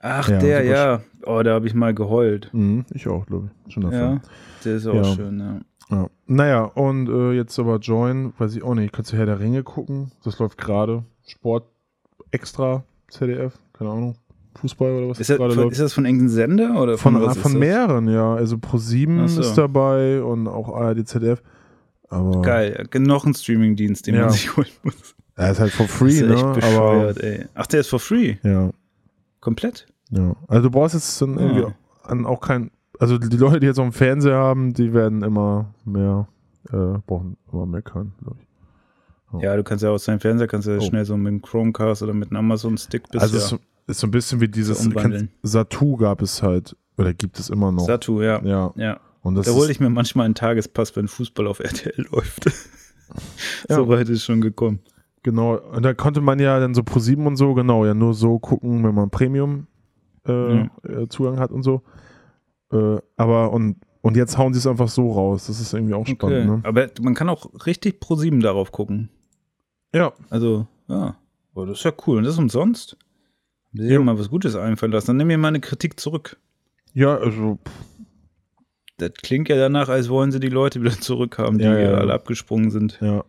[0.00, 1.00] Ach, Ja, der, ja.
[1.24, 2.50] Oh, da habe ich mal geheult.
[2.52, 3.74] Mhm, ich auch, glaube ich.
[3.74, 4.02] Schöner Film.
[4.02, 4.20] Ja,
[4.64, 5.04] der ist auch Ja.
[5.04, 5.60] schön, ja.
[5.88, 6.08] Ja.
[6.26, 9.62] Naja, und äh, jetzt aber Join, weiß ich auch nicht, kannst du Herr der Ringe
[9.62, 10.10] gucken?
[10.24, 11.04] Das läuft gerade.
[11.26, 11.64] Sport
[12.32, 14.16] extra, ZDF, keine Ahnung.
[14.56, 15.72] Fußball oder was Ist das, gerade von, läuft.
[15.74, 17.52] ist das von irgendeinem Sender oder Von, von, von, das?
[17.52, 18.34] mehreren, ja.
[18.34, 19.40] Also Pro7 Ach so.
[19.42, 21.42] ist dabei und auch ARD, ZDF.
[22.08, 24.22] Aber Geil, noch ein Streamingdienst, den Ja.
[24.22, 25.14] man sich holen muss.
[25.36, 26.34] er ist halt for Das free, ist ne?
[26.34, 27.44] echt Aber bescheuert, ey.
[27.54, 28.36] Ach, der ist for free.
[28.42, 28.70] ja,
[29.46, 29.86] Komplett?
[30.10, 30.34] ja.
[30.48, 31.74] Also du brauchst jetzt dann irgendwie Ah.
[32.02, 32.72] an auch kein.
[32.98, 36.26] Also die Leute, die jetzt auch einen Fernseher haben, die werden immer mehr,
[36.72, 39.42] äh, brauchen immer mehr können, glaube ich.
[39.42, 40.80] Ja, du kannst ja aus deinem Fernseher kannst ja Oh.
[40.80, 43.44] schnell so mit dem Chromecast oder mit einem Amazon-Stick bis Also ja.
[43.44, 47.38] ist, ist so ein bisschen wie dieses So kennst- Satu gab es halt, oder gibt
[47.38, 47.84] es immer noch.
[47.86, 48.42] Satu, ja.
[48.42, 48.72] Ja.
[48.76, 48.98] ja.
[49.22, 52.46] Und das Da hole ich mir manchmal einen Tagespass, wenn Fußball auf RTL läuft.
[53.68, 53.76] Ja.
[53.76, 54.80] So weit ist schon gekommen.
[55.26, 58.14] Genau, und da konnte man ja dann so pro 7 und so, genau, ja nur
[58.14, 59.66] so gucken, wenn man Premium
[60.26, 60.70] äh, Ja.
[60.88, 61.82] äh, Zugang hat und so.
[62.72, 65.46] Äh, aber und, und jetzt hauen sie es einfach so raus.
[65.48, 66.60] Das ist irgendwie auch spannend, ne?
[66.64, 69.10] Aber man kann auch richtig pro 7 darauf gucken.
[69.94, 70.12] Ja.
[70.30, 71.16] Also, ja.
[71.54, 72.18] Oh, das ist ja cool.
[72.18, 72.96] Und das ist umsonst?
[73.72, 74.00] Haben sie Ja.
[74.00, 75.08] mal was Gutes einfallen lassen.
[75.08, 76.36] Dann nimm mir meine Kritik zurück.
[76.94, 77.58] Ja, also,
[78.98, 81.94] Das klingt ja danach, als wollen sie die Leute wieder zurückhaben, die ja, ja.
[81.94, 82.98] alle abgesprungen sind.
[83.00, 83.24] ja.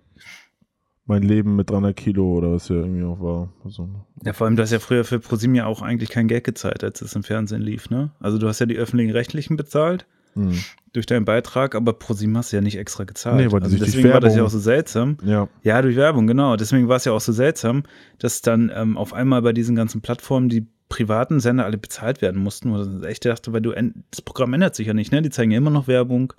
[1.10, 3.50] Mein Leben mit 300 Kilo oder was ja irgendwie auch war.
[3.64, 3.88] Also,
[4.26, 6.84] Ja, vor allem, du hast ja früher für ProSieben ja auch eigentlich kein Geld gezahlt,
[6.84, 8.12] als es im Fernsehen lief, ne?
[8.20, 10.54] Also du hast ja die öffentlichen Rechtlichen bezahlt hm.
[10.92, 13.38] durch deinen Beitrag, aber ProSieben hast du ja nicht extra gezahlt.
[13.38, 15.18] Nee, weil also deswegen war das ja Werbung- auch so seltsam.
[15.24, 16.58] Ja, Ja, durch Werbung, genau.
[16.58, 17.84] Deswegen war es ja auch so seltsam,
[18.20, 22.42] dass dann ähm, auf einmal bei diesen ganzen Plattformen die privaten Sender alle bezahlt werden
[22.42, 22.72] mussten.
[22.72, 23.72] Wo ich echt dachte, weil du
[24.12, 25.22] das Programm ändert sich ja nicht, ne?
[25.22, 26.34] Die zeigen ja immer noch Werbung.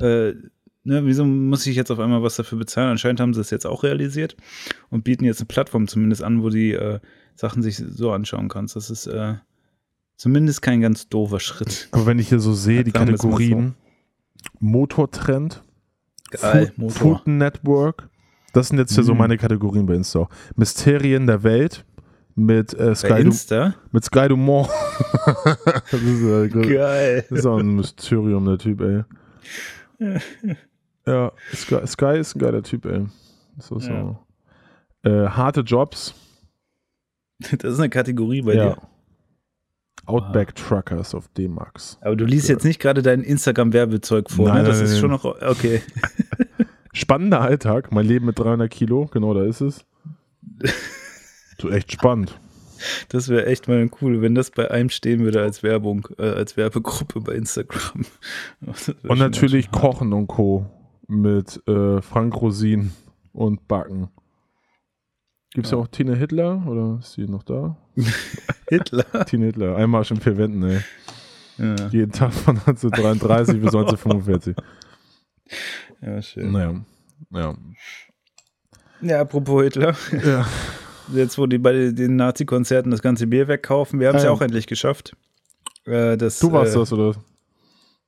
[0.00, 0.32] Äh,
[0.84, 1.04] ne?
[1.04, 2.90] Wieso muss ich jetzt auf einmal was dafür bezahlen?
[2.90, 4.36] Anscheinend haben sie das jetzt auch realisiert
[4.90, 7.00] und bieten jetzt eine Plattform zumindest an, wo die äh,
[7.34, 8.76] Sachen sich so anschauen kannst.
[8.76, 9.34] Das ist äh,
[10.16, 11.88] zumindest kein ganz doofer Schritt.
[11.92, 13.12] aber wenn ich hier so sehe, die es mal so.
[13.12, 13.74] Kategorien
[14.60, 15.62] Motortrend,
[16.30, 16.96] Geil, Food, Motor.
[17.16, 18.08] Food Network,
[18.52, 19.18] das sind jetzt hier so Mhm.
[19.18, 20.28] meine Kategorien bei Insta.
[20.56, 21.84] Mysterien der Welt
[22.36, 23.74] mit äh, Bei Sky, du, Insta?
[23.92, 24.68] mit Sky Dumont.
[25.90, 27.24] das ist, äh, Geil.
[27.30, 29.02] Das ist auch ein Mysterium, der Typ, ey.
[31.06, 33.06] Ja, Sky, Sky ist ein geiler Typ, ey.
[33.58, 34.18] So, so.
[35.02, 36.14] Äh, harte Jobs.
[37.38, 38.74] Das ist eine Kategorie bei ja.
[38.74, 38.82] dir.
[40.06, 41.98] Outback Truckers auf D-Max.
[42.02, 44.68] Aber du liest jetzt nicht gerade dein Instagram-Werbezeug vor, Nein, ne?
[44.68, 45.00] Das nein, ist nein.
[45.00, 45.24] schon noch.
[45.24, 45.82] Okay.
[46.92, 47.90] Spannender Alltag.
[47.90, 49.06] Mein Leben mit 300 Kilo.
[49.06, 49.84] Genau, da ist es.
[51.60, 52.38] So echt spannend.
[53.08, 56.56] Das wäre echt mal cool, wenn das bei einem stehen würde als Werbung, äh, als
[56.56, 58.04] Werbegruppe bei Instagram.
[59.08, 59.70] Und natürlich.
[59.70, 60.66] Kochen und Co.
[61.08, 62.92] mit äh, Frank Rosin
[63.32, 64.08] und Backen.
[65.52, 65.78] Gibt es ja.
[65.78, 65.84] Ja.
[65.84, 67.76] auch Tine Hitler oder ist sie noch da?
[68.68, 69.04] Hitler.
[69.26, 70.80] Tine Hitler, einmal schon vier Wänden, ey.
[71.58, 74.56] Ja, Jeden Tag von 1933 bis 1945.
[76.00, 76.50] ja schön.
[76.52, 76.74] Naja.
[77.30, 77.54] Ja.
[79.00, 79.94] Ja, apropos Hitler.
[80.24, 80.46] ja.
[81.12, 84.32] Jetzt, wo die bei den Nazi-Konzerten das ganze Bier wegkaufen, wir haben es Ja, ja
[84.32, 84.36] ja.
[84.38, 85.14] auch endlich geschafft.
[85.84, 87.14] Äh, das, Du warst äh, das, oder?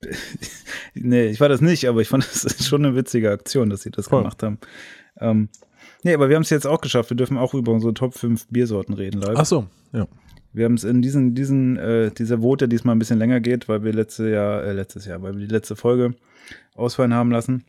[0.98, 3.90] Nee, ich war das nicht, aber ich fand das schon eine witzige Aktion, dass sie
[3.90, 4.22] das Voll.
[4.22, 4.58] gemacht haben.
[5.20, 5.48] Ähm,
[6.02, 7.10] nee, aber wir haben es jetzt auch geschafft.
[7.10, 9.36] Wir dürfen auch über unsere Top 5 Biersorten reden live.
[9.36, 10.08] Ach so, ja.
[10.52, 13.84] Wir haben es in diesen, diesen, äh, dieser Vote diesmal ein bisschen länger geht, weil
[13.84, 16.14] wir letzte Jahr, äh, letztes Jahr, weil wir die letzte Folge
[16.74, 17.64] ausfallen haben lassen.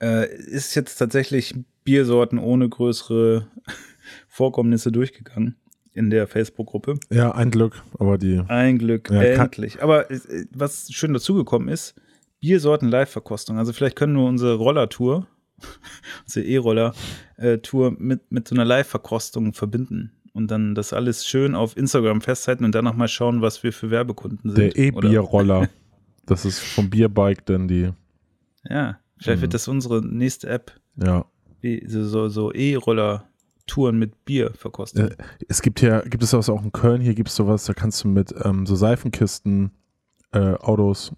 [0.00, 1.52] Äh, ist jetzt tatsächlich
[1.82, 3.48] Biersorten ohne größere
[4.28, 5.56] Vorkommnisse durchgegangen
[5.94, 6.94] in der Facebook-Gruppe.
[7.10, 8.42] Ja, ein Glück, aber die.
[8.48, 9.82] Ein Glück, Ja, endlich.
[9.82, 10.18] Aber äh,
[10.52, 11.94] was schön dazugekommen ist,
[12.40, 13.56] Biersorten Live-Verkostung.
[13.58, 15.26] Also vielleicht können wir unsere Roller-Tour,
[16.26, 20.12] unsere E-Roller-Tour mit, mit so einer Live-Verkostung verbinden.
[20.32, 23.90] Und dann das alles schön auf Instagram festhalten und dann nochmal schauen, was wir für
[23.90, 24.58] Werbekunden sind.
[24.58, 25.68] Der E-Bier-Roller.
[26.26, 27.90] Das ist vom Bierbike dann die.
[28.66, 29.42] Ja, vielleicht Mhm.
[29.42, 30.72] wird das unsere nächste App.
[30.96, 31.26] Ja.
[31.60, 32.50] Wie so, so, so
[33.66, 35.08] E-Roller-Touren mit Bierverkostung.
[35.08, 35.16] Äh,
[35.48, 38.04] Es gibt ja, gibt es das auch in Köln, hier gibt es sowas, da kannst
[38.04, 39.72] du mit ähm, so Seifenkisten,
[40.32, 41.12] äh, Autos,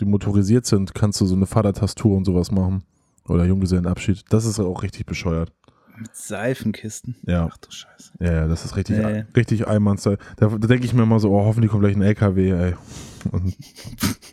[0.00, 2.84] die motorisiert sind, kannst du so eine Vatertastatur und sowas machen.
[3.28, 4.24] Oder Junggesellenabschied.
[4.30, 5.52] Das ist auch richtig bescheuert.
[5.98, 7.16] mit Seifenkisten.
[7.26, 7.48] Ja.
[7.52, 8.12] Ach du Scheiße.
[8.20, 9.24] Ja, ja, das ist richtig, Nee.
[9.36, 10.16] richtig Einmannstyle.
[10.36, 12.74] Da, da denke ich mir immer so, oh, hoffentlich kommt gleich ein LKW, ey.
[13.32, 13.54] Und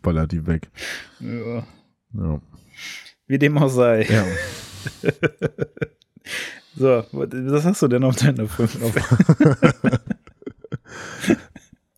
[0.01, 0.69] ballert die weg.
[1.19, 1.63] Ja.
[2.13, 2.39] Ja.
[3.27, 4.03] Wie dem auch sei.
[4.03, 4.23] ja.
[6.77, 8.79] So, was hast du denn auf deiner 5?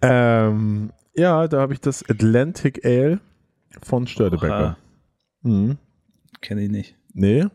[0.01, 3.19] ähm, ja, da habe ich das Atlantic Ale
[3.82, 4.78] von Störtebecker.
[5.41, 5.78] Mhm.
[6.41, 6.95] Kenne ich nicht.
[7.13, 7.45] Nee?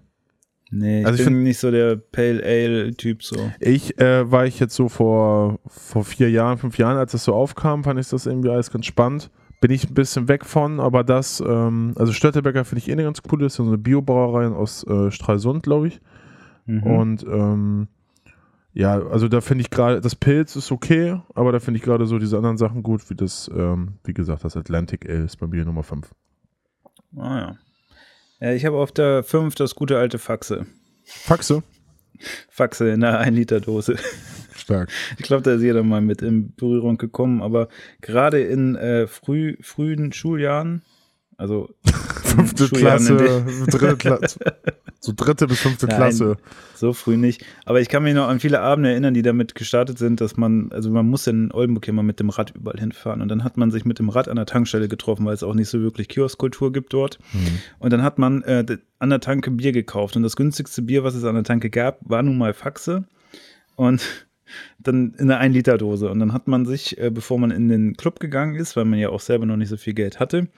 [0.74, 3.36] Nee, ich, also ich bin nicht so der Pale Ale-Typ so.
[3.60, 7.34] Ich äh, war ich jetzt so vor, vor vier Jahren, fünf Jahren, als das so
[7.34, 9.30] aufkam, fand ich das irgendwie alles ganz spannend.
[9.60, 13.04] Bin ich ein bisschen weg von, aber das, ähm, also Störtebecker finde ich eh eine
[13.04, 16.00] ganz coole, ist so eine Biobrauerei aus äh, Stralsund, glaube ich.
[16.66, 16.82] Mhm.
[16.82, 17.88] Und ähm,
[18.74, 22.06] ja, also da finde ich gerade, das Pilz ist okay, aber da finde ich gerade
[22.06, 25.46] so diese anderen Sachen gut, wie das, ähm, wie gesagt, das Atlantic Ale ist bei
[25.46, 26.10] mir Nummer 5.
[27.16, 27.56] Ah
[28.40, 28.52] ja.
[28.52, 30.66] ich habe auf der 5 das gute alte Faxe.
[31.04, 31.62] Faxe?
[32.48, 33.96] Faxe in einer 1 Liter Dose.
[34.54, 34.90] Stark.
[35.18, 37.68] Ich glaube, da ist jeder mal mit in Berührung gekommen, aber
[38.00, 40.82] gerade in äh, früh, frühen Schuljahren,
[41.36, 41.68] also
[42.34, 44.38] fünfte Klasse, dritte Klasse,
[45.00, 46.36] so dritte bis fünfte Nein, Klasse.
[46.74, 47.44] So früh nicht.
[47.64, 50.72] Aber ich kann mich noch an viele Abende erinnern, die damit gestartet sind, dass man,
[50.72, 53.22] also man muss in Oldenburg immer mit dem Rad überall hinfahren.
[53.22, 55.54] Und dann hat man sich mit dem Rad an der Tankstelle getroffen, weil es auch
[55.54, 57.18] nicht so wirklich Kioskkultur gibt dort.
[57.32, 57.58] Mhm.
[57.78, 60.16] Und dann hat man äh, an der Tanke Bier gekauft.
[60.16, 63.04] Und das günstigste Bier, was es an der Tanke gab, war nun mal Faxe.
[63.76, 64.26] Und
[64.78, 66.10] dann in einer 1-Liter-Dose.
[66.10, 68.98] Und dann hat man sich, äh, bevor man in den Club gegangen ist, weil man
[68.98, 70.48] ja auch selber noch nicht so viel Geld hatte,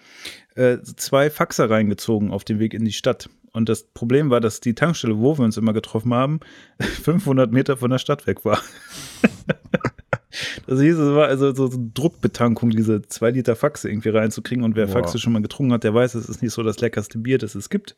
[0.54, 3.28] äh, zwei Faxer reingezogen auf dem Weg in die Stadt.
[3.52, 6.40] Und das Problem war, dass die Tankstelle, wo wir uns immer getroffen haben,
[6.80, 8.60] 500 Meter von der Stadt weg war.
[10.66, 14.64] das hieß, es war also so eine Druckbetankung, diese 2 Liter Faxe irgendwie reinzukriegen.
[14.64, 14.94] Und wer wow.
[14.94, 17.54] Faxe schon mal getrunken hat, der weiß, es ist nicht so das leckerste Bier, das
[17.54, 17.94] es gibt.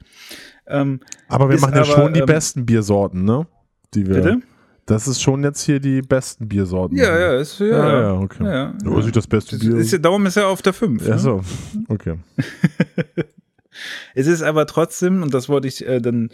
[0.67, 3.47] Ähm, aber wir machen ja aber, schon die ähm, besten Biersorten, ne?
[3.95, 4.43] Die wir, Bitte?
[4.87, 6.97] Das ist schon jetzt hier die besten Biersorten.
[6.97, 7.67] Ja, ja, ist ja.
[7.67, 8.45] Ja, ja, okay.
[8.45, 8.75] Ja, ja.
[8.85, 9.77] Was ist das beste Bier?
[9.77, 11.05] Ist, darum ist er auf der 5.
[11.05, 11.19] Ja, ne?
[11.19, 11.41] so.
[11.89, 12.15] Okay.
[14.15, 16.31] es ist aber trotzdem, und das wollte ich äh, dann,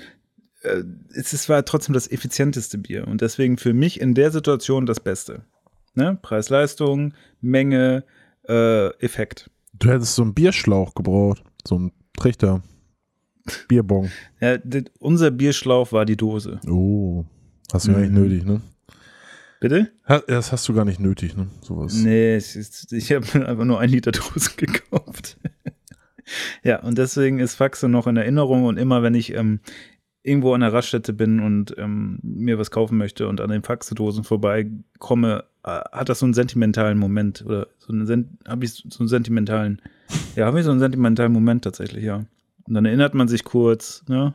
[0.60, 0.82] äh,
[1.14, 5.00] es ist, war trotzdem das effizienteste Bier und deswegen für mich in der Situation das
[5.00, 5.46] Beste.
[5.94, 6.18] Ne?
[6.20, 8.04] Preis-Leistung, Menge,
[8.46, 9.50] äh, Effekt.
[9.72, 12.62] Du hättest so einen Bierschlauch gebraucht, so einen Trichter.
[13.68, 14.10] Bierbong.
[14.40, 14.58] Ja,
[14.98, 16.60] unser Bierschlauch war die Dose.
[16.68, 17.24] Oh.
[17.72, 18.22] Hast du gar nicht mhm.
[18.22, 18.60] nötig, ne?
[19.60, 19.92] Bitte?
[20.26, 21.46] Das hast du gar nicht nötig, ne?
[21.60, 21.94] Sowas.
[21.94, 25.38] Nee, ich habe einfach nur ein Liter Dosen gekauft.
[26.64, 29.60] ja, und deswegen ist Faxe noch in Erinnerung und immer, wenn ich ähm,
[30.22, 34.24] irgendwo an der Raststätte bin und ähm, mir was kaufen möchte und an den Faxe-Dosen
[34.24, 39.08] vorbeikomme, äh, hat das so einen sentimentalen Moment oder so einen, habe ich so einen
[39.08, 39.80] sentimentalen,
[40.36, 42.24] ja, habe ich so einen sentimentalen Moment tatsächlich, ja.
[42.64, 44.34] Und dann erinnert man sich kurz, ne?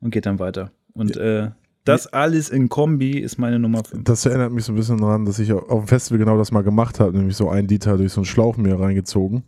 [0.00, 0.72] Und geht dann weiter.
[0.94, 1.44] Und ja.
[1.46, 1.50] äh,
[1.84, 4.04] das alles in Kombi ist meine Nummer 5.
[4.04, 6.62] Das erinnert mich so ein bisschen daran, dass ich auf dem Festival genau das mal
[6.62, 9.42] gemacht habe, nämlich so ein Liter durch so einen Schlauch mir reingezogen.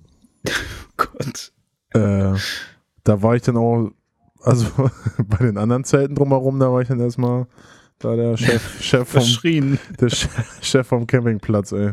[0.47, 0.51] Oh
[0.97, 1.53] Gott.
[1.91, 2.35] Äh,
[3.05, 3.91] da war ich dann auch,
[4.41, 4.67] also
[5.29, 7.47] bei den anderen Zelten drumherum, da war ich dann erstmal
[8.01, 11.93] da der Chef, Chef vom, der Chef vom Campingplatz, ey.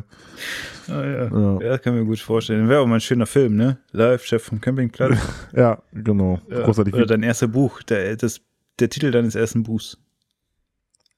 [0.87, 1.23] Ah, ja.
[1.27, 1.61] ja.
[1.61, 2.67] ja, das kann mir gut vorstellen.
[2.67, 3.77] Wäre auch mal ein schöner Film, ne?
[3.91, 5.17] Live, Chef vom Campingplatz.
[5.55, 6.39] ja, genau.
[6.49, 6.63] Ja.
[6.63, 6.95] Großartig.
[6.95, 8.41] Oder dein erster Buch, der, das,
[8.79, 9.99] der Titel deines ersten Buchs.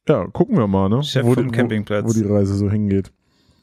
[0.08, 1.04] Ja, gucken wir mal, ne?
[1.04, 2.06] Chef wo, vom Campingplatz.
[2.06, 3.12] Wo, wo die Reise so hingeht.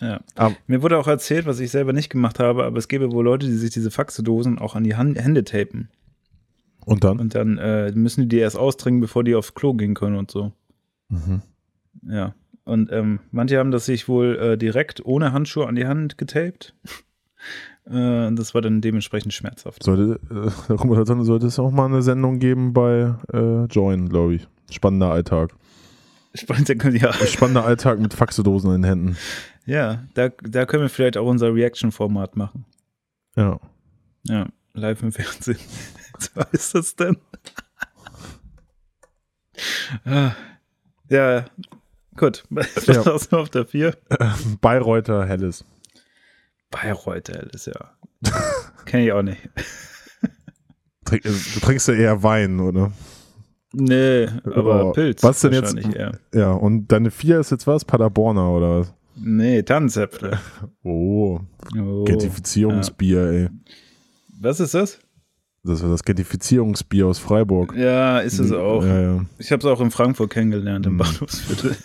[0.01, 0.21] Ja.
[0.35, 0.53] Ah.
[0.67, 3.47] Mir wurde auch erzählt, was ich selber nicht gemacht habe, aber es gäbe wohl Leute,
[3.47, 5.91] die sich diese Faxedosen auch an die Hand, Hände tapen.
[6.87, 7.19] Und dann?
[7.19, 10.31] Und dann äh, müssen die die erst austrinken, bevor die aufs Klo gehen können und
[10.31, 10.53] so.
[11.11, 11.43] Mhm.
[12.09, 12.35] Ja.
[12.65, 16.75] Und ähm, manche haben das sich wohl äh, direkt ohne Handschuhe an die Hand getaped.
[17.85, 19.83] äh, das war dann dementsprechend schmerzhaft.
[19.83, 24.49] Sollte, äh, sollte es auch mal eine Sendung geben bei äh, Join, glaube ich.
[24.71, 25.55] Spannender Alltag.
[26.35, 27.13] Spannender, ja.
[27.13, 29.17] Spannender Alltag mit Faxedosen in den Händen.
[29.67, 32.65] Ja, da, da können wir vielleicht auch unser Reaction-Format machen.
[33.37, 33.59] Ja.
[34.25, 35.59] Ja, live im Fernsehen.
[36.35, 37.17] Was ist das denn?
[40.05, 40.33] Ah.
[41.09, 41.45] ja,
[42.17, 42.45] gut.
[42.51, 43.05] Was ja.
[43.05, 43.97] hast du auf der 4?
[44.61, 45.65] Bayreuther Helles.
[46.71, 47.97] Bayreuther Helles, ja.
[48.85, 49.41] Kenn ich auch nicht.
[51.05, 52.93] Du trinkst ja eher Wein, oder?
[53.73, 55.23] Nee, aber oh, Pilz.
[55.23, 55.77] Was denn jetzt?
[55.77, 56.19] Eher.
[56.35, 57.85] Ja, und deine vier ist jetzt was?
[57.85, 58.95] Paderborner oder was?
[59.17, 60.39] Nee, Tannenzäpfle.
[60.83, 61.41] Oh.
[61.79, 62.05] oh.
[62.05, 63.39] Gentrifizierungsbier, ja.
[63.43, 63.49] ey.
[64.41, 64.99] Was ist das?
[65.63, 67.75] Das war das Gentrifizierungsbier aus Freiburg.
[67.77, 68.83] Ja, ist es auch.
[68.83, 69.27] Ja, ja.
[69.39, 70.99] Ich habe es auch in Frankfurt kennengelernt, im mhm.
[70.99, 71.77] Bahnhofsviertel.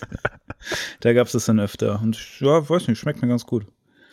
[1.02, 2.02] da gab es das dann öfter.
[2.02, 3.66] Und ja, weiß nicht, schmeckt mir ganz gut.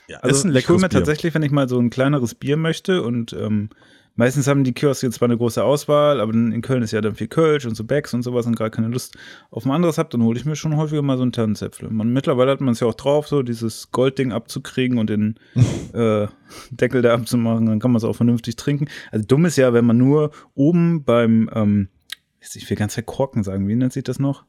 [0.08, 2.56] Ja, also, ist ein ich hole mir tatsächlich, wenn ich mal so ein kleineres Bier
[2.56, 3.70] möchte und ähm,
[4.14, 7.28] Meistens haben die Kioske zwar eine große Auswahl, aber in Köln ist ja dann viel
[7.28, 9.16] Kölsch und so Becks und sowas und gar keine Lust
[9.50, 11.88] auf ein anderes habe, dann hole ich mir schon häufiger mal so einen Tannenzäpfle.
[11.90, 15.38] Man, mittlerweile hat man es ja auch drauf, so dieses Goldding abzukriegen und den
[15.94, 16.26] äh,
[16.70, 18.88] Deckel da abzumachen, dann kann man es auch vernünftig trinken.
[19.10, 21.88] Also dumm ist ja, wenn man nur oben beim, ähm,
[22.40, 24.44] ich will ganz Korken sagen, wie nennt sich das noch?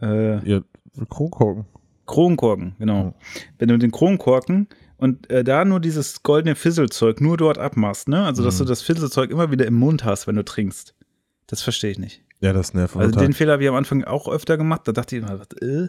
[0.00, 0.60] Äh, Ja,
[1.08, 1.66] Kronkorken.
[2.06, 3.04] Kronkorken, genau.
[3.04, 3.14] Mhm.
[3.58, 8.24] Wenn du den Kronkorken und äh, da nur dieses goldene Fisselzeug nur dort abmachst, ne?
[8.24, 8.64] Also, dass Mhm.
[8.64, 10.94] du das Fisselzeug immer wieder im Mund hast, wenn du trinkst.
[11.46, 12.22] Das verstehe ich nicht.
[12.40, 14.82] Ja, das nervt Also, den Fehler habe ich am Anfang auch öfter gemacht.
[14.84, 15.88] Da dachte ich immer, was, äh?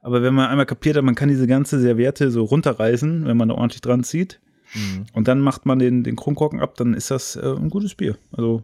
[0.00, 3.48] Aber wenn man einmal kapiert hat, man kann diese ganze Serviette so runterreißen, wenn man
[3.48, 4.40] da ordentlich dran zieht,
[4.74, 5.06] Mhm.
[5.14, 8.16] und dann macht man den, den Kronkorken ab, dann ist das äh, ein gutes Bier.
[8.32, 8.62] Also,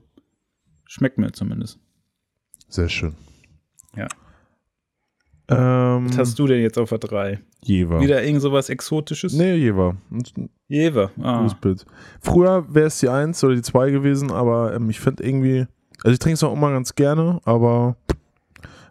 [0.86, 1.78] schmeckt mir zumindest.
[2.68, 3.14] Sehr schön.
[3.96, 4.06] Ja.
[5.50, 7.40] Ähm, Was hast du denn jetzt auf der 3?
[7.62, 8.00] Jever.
[8.00, 9.32] Wieder irgend sowas Exotisches?
[9.32, 9.96] Nee, Jever.
[10.68, 11.10] Jever.
[11.20, 11.38] Ah.
[11.42, 11.86] Gutes Bild.
[12.20, 15.66] Früher wäre es die 1 oder die 2 gewesen, aber ähm, ich finde irgendwie,
[16.04, 17.96] also ich trinke es auch immer ganz gerne, aber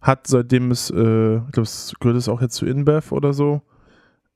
[0.02, 3.62] hat seitdem es, äh, ich glaube, es gehört es auch jetzt zu InBev oder so,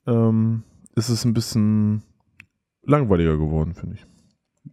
[0.07, 0.63] ähm,
[0.95, 2.03] ist es ein bisschen
[2.83, 4.05] langweiliger geworden, finde ich.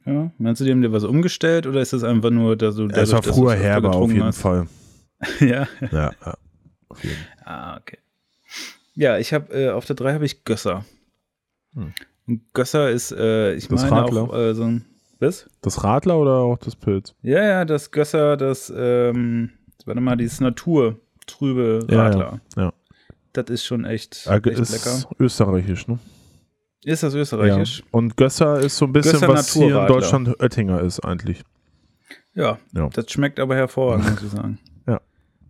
[0.07, 0.30] Ja.
[0.38, 2.86] Meinst du, die haben dir was umgestellt oder ist das einfach nur, dass du.
[2.86, 4.38] es war dadurch, früher herber auf jeden hast?
[4.38, 4.66] Fall.
[5.40, 5.66] ja.
[5.90, 6.34] Ja, ja.
[7.51, 7.98] Ah, okay.
[8.94, 10.84] Ja, ich habe äh, auf der 3 habe ich Gösser.
[11.74, 11.92] Hm.
[12.26, 14.22] Und Gösser ist, äh, ich Das meine Radler?
[14.22, 14.84] auch äh, so ein.
[15.18, 15.48] Was?
[15.62, 17.14] Das Radler oder auch das Pilz?
[17.22, 19.51] Ja, ja, das Gösser, das, ähm,
[19.84, 22.40] warte mal, dieses Naturtrübe Ja, ja, Radler.
[22.57, 22.72] ja.
[23.32, 25.11] Das ist schon echt, Äh, echt ist lecker.
[25.18, 25.98] österreichisch, ne?
[26.84, 27.80] Ist das österreichisch?
[27.80, 27.84] Ja.
[27.90, 29.86] Und Gösser ist so ein bisschen, Gösser was hier in.
[29.86, 31.42] Deutschland Oettinger ist eigentlich.
[32.34, 32.88] Ja, Ja.
[32.88, 34.59] das schmeckt aber hervorragend, muss ich sagen.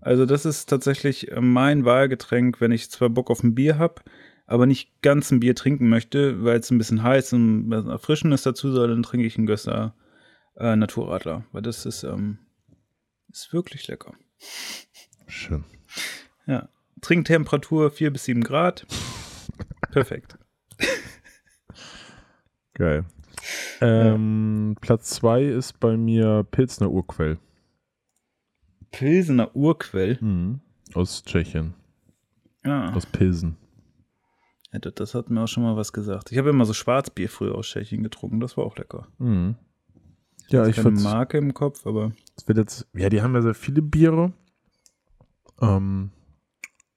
[0.01, 0.07] Ja.
[0.07, 4.03] Also das ist tatsächlich äh, mein Wahlgetränk, wenn ich zwar Bock auf ein Bier habe,
[4.47, 8.43] aber nicht ganz ein Bier trinken möchte, weil es ein bisschen heiß und was Erfrischendes
[8.43, 9.95] dazu soll, dann trinke ich einen Gösser
[10.57, 12.39] äh, Naturradler, weil das ist, ähm,
[13.31, 14.15] ist wirklich lecker.
[15.27, 15.65] Schön.
[16.47, 16.69] Ja.
[17.01, 18.87] Trinktemperatur 4 bis 7 Grad.
[19.91, 20.39] Perfekt.
[22.75, 23.05] Geil.
[23.81, 27.39] Ähm, Platz 2 ist bei mir Pilsner Urquell.
[28.91, 30.19] Pilsener Urquell.
[30.21, 30.61] Mhm.
[30.95, 31.75] Aus Tschechien.
[32.65, 33.57] Ja, Aus Pilsen.
[34.73, 36.31] ja, das, hat mir auch schon mal was gesagt.
[36.33, 39.07] Ich habe immer so Schwarzbier früher aus Tschechien getrunken, das war auch lecker.
[39.19, 39.55] Mhm.
[40.49, 42.89] Ja, ich finde Marke im Kopf, aber es wird jetzt.
[42.93, 44.33] Ja, die haben ja sehr viele Biere.
[45.61, 46.11] Ähm,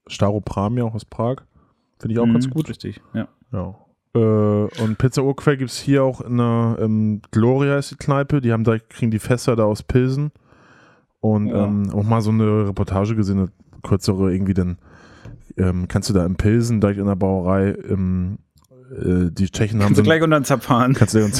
[0.08, 1.44] Staropram ja auch aus Prag.
[2.00, 2.70] Finde ich auch ganz Mhm, gut.
[2.70, 3.28] Richtig, ja.
[3.52, 3.76] Ja.
[4.16, 4.20] Äh,
[4.82, 8.42] und Pizza Urquell gibt es hier auch in der ähm, Gloria ist die Kneipe.
[8.42, 10.32] Die haben da, kriegen die Fässer da aus Pilsen.
[11.24, 11.64] Und Ja.
[11.68, 13.50] ähm, auch mal so eine Reportage gesehen, eine
[13.82, 14.78] kürzere irgendwie, dann
[15.56, 18.40] ähm, kannst du da in Pilsen direkt in der Brauerei, ähm,
[18.92, 20.94] äh, die Tschechen haben Kannst so du gleich unter den Zapf fahren.
[20.94, 21.40] kannst du uns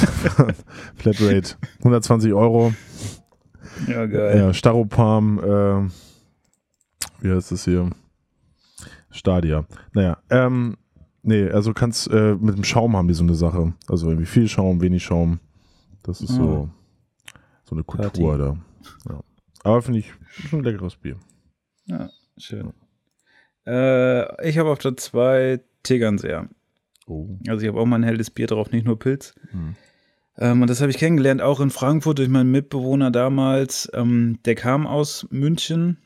[0.96, 2.72] Flatrate 120 Euro.
[3.86, 4.38] Ja, geil.
[4.38, 5.90] Ja, Staropalm, äh,
[7.22, 7.90] wie heißt das hier?
[9.10, 9.66] Stadia.
[9.92, 10.78] Naja, ähm,
[11.22, 13.74] nee, also kannst, äh, mit dem Schaum haben die so eine Sache.
[13.86, 15.40] Also irgendwie viel Schaum, wenig Schaum.
[16.02, 16.70] Das ist so,
[17.64, 18.56] so eine Kultur da.
[19.12, 19.20] Ja.
[19.64, 20.12] Aber finde ich
[20.48, 21.18] schon ein leckeres Bier.
[22.38, 22.72] Schön.
[23.66, 26.48] Äh, ich habe auf der 2 Tegernseer.
[27.06, 27.38] Oh.
[27.48, 29.34] Also ich habe auch mal ein helles Bier drauf, nicht nur Pilz.
[29.50, 29.74] Hm.
[30.36, 33.90] Ähm, und das habe ich kennengelernt, auch in Frankfurt durch meinen Mitbewohner damals.
[33.94, 35.98] Ähm, der kam aus München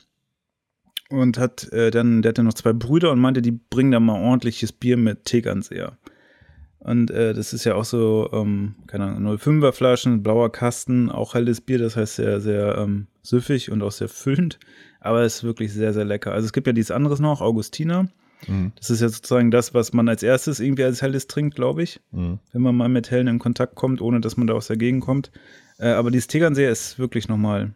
[1.09, 4.21] und hat äh, dann, der hatte noch zwei Brüder und meinte, die bringen da mal
[4.21, 5.97] ordentliches Bier mit Tegernseer.
[6.79, 11.33] Und äh, das ist ja auch so, ähm, keine Ahnung, 05er Flaschen, blauer Kasten, auch
[11.33, 14.59] helles Bier, das heißt sehr, sehr ähm, süffig und auch sehr füllend.
[15.01, 16.31] Aber es ist wirklich sehr, sehr lecker.
[16.31, 18.07] Also es gibt ja dieses anderes noch, Augustiner.
[18.47, 18.71] Mhm.
[18.77, 21.99] Das ist ja sozusagen das, was man als erstes irgendwie als helles trinkt, glaube ich
[22.11, 22.39] Mhm.
[22.53, 25.03] wenn man mal mit Hellen in Kontakt kommt, ohne dass man da aus der Gegend
[25.03, 25.31] kommt.
[25.77, 27.73] Äh, aber dieses Tegernseer ist wirklich nochmal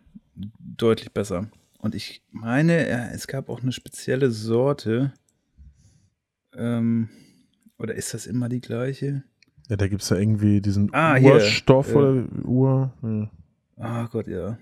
[0.59, 1.47] deutlich besser.
[1.79, 5.11] Und ich meine, ja, es gab auch eine spezielle Sorte.
[6.55, 7.09] Ähm,
[7.83, 9.23] oder ist das immer die gleiche?
[9.69, 12.93] Ja, da gibt es ja irgendwie diesen Ah, hier, Urstoff äh, oder Ur.
[13.03, 13.31] Ja.
[13.77, 14.57] Ah Gott, ja.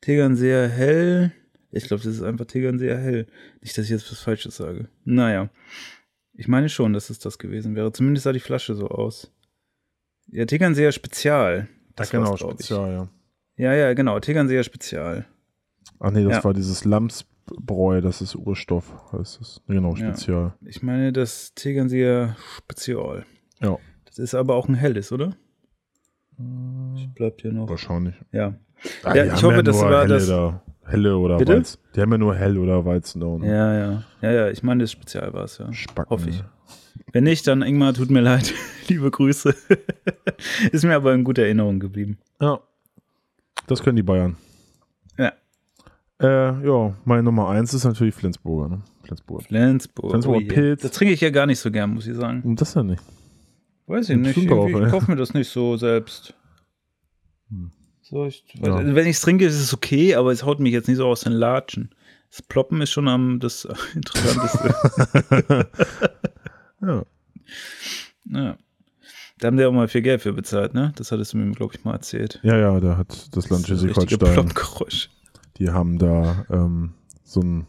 [0.00, 1.32] Tegernseer hell.
[1.72, 3.26] Ich glaube, das ist einfach Tegernseer hell.
[3.60, 4.88] Nicht, dass ich jetzt was Falsches sage.
[5.04, 5.50] Naja.
[6.34, 7.92] Ich meine schon, dass es das gewesen wäre.
[7.92, 9.32] Zumindest sah die Flasche so aus.
[10.28, 11.68] Ja, Tegernseer Spezial.
[11.94, 13.08] Das ja, genau, spezial, ja.
[13.56, 14.20] Ja, ja, genau.
[14.20, 15.26] Tegernseer Spezial.
[15.98, 16.44] Ach nee, das Ja.
[16.44, 16.84] war dieses
[17.50, 19.62] Lamsbräu, das ist Urstoff, heißt es.
[19.68, 20.08] Genau, Ja.
[20.14, 20.54] spezial.
[20.64, 23.24] Ich meine, das Tegernseer Spezial.
[23.60, 23.78] Ja.
[24.04, 25.36] Das ist aber auch ein helles, oder?
[27.14, 27.68] Bleibt hier noch.
[27.68, 28.14] Wahrscheinlich.
[28.32, 28.54] Ja.
[29.04, 31.56] Ah, Ja, ich hoffe, das nur war das- Da, helle oder Bitte?
[31.58, 31.78] Weizen.
[31.94, 33.26] Die haben ja nur hell oder Weizen da.
[33.26, 33.46] Ne?
[33.48, 34.02] Ja, ja.
[34.20, 34.50] Ja, ja.
[34.50, 35.72] Ich meine, das Spezial war es, ja.
[35.72, 36.10] Spacken.
[36.10, 36.44] Hoffe ich.
[37.12, 38.52] Wenn nicht, dann Ingmar, tut mir leid.
[38.88, 39.54] Liebe Grüße.
[40.72, 42.18] ist mir aber in guter Erinnerung geblieben.
[42.40, 42.60] Ja.
[43.66, 44.36] Das können die Bayern.
[46.20, 46.60] Ja.
[46.60, 48.68] Äh, ja, meine Nummer eins ist natürlich Flensburger.
[48.68, 48.82] Ne?
[49.02, 49.42] Flensburg.
[49.44, 50.10] Flensburg.
[50.10, 50.48] Flensburger oh.
[50.48, 50.82] Pilz.
[50.82, 52.42] Das trinke ich ja gar nicht so gern, muss ich sagen.
[52.42, 53.02] Und das ja nicht.
[53.86, 54.36] Weiß ich nicht.
[54.36, 54.84] ey.
[54.84, 56.34] ich kaufe mir das nicht so selbst.
[57.50, 57.70] Hm.
[58.02, 58.78] So, ich, Ja.
[58.78, 61.20] Wenn ich es trinke, ist es okay, aber es haut mich jetzt nicht so aus
[61.20, 61.90] den Latschen.
[62.30, 65.68] Das Ploppen ist schon am das Interessanteste.
[66.82, 67.04] Ja.
[68.26, 68.58] ja.
[69.38, 70.92] Da haben die auch mal viel Geld für bezahlt, ne?
[70.96, 72.38] Das hattest du mir, glaube ich, mal erzählt.
[72.42, 74.52] ja, ja, da hat das Land Schleswig-Holstein.
[75.58, 76.94] Die haben da ähm,
[77.24, 77.66] so ein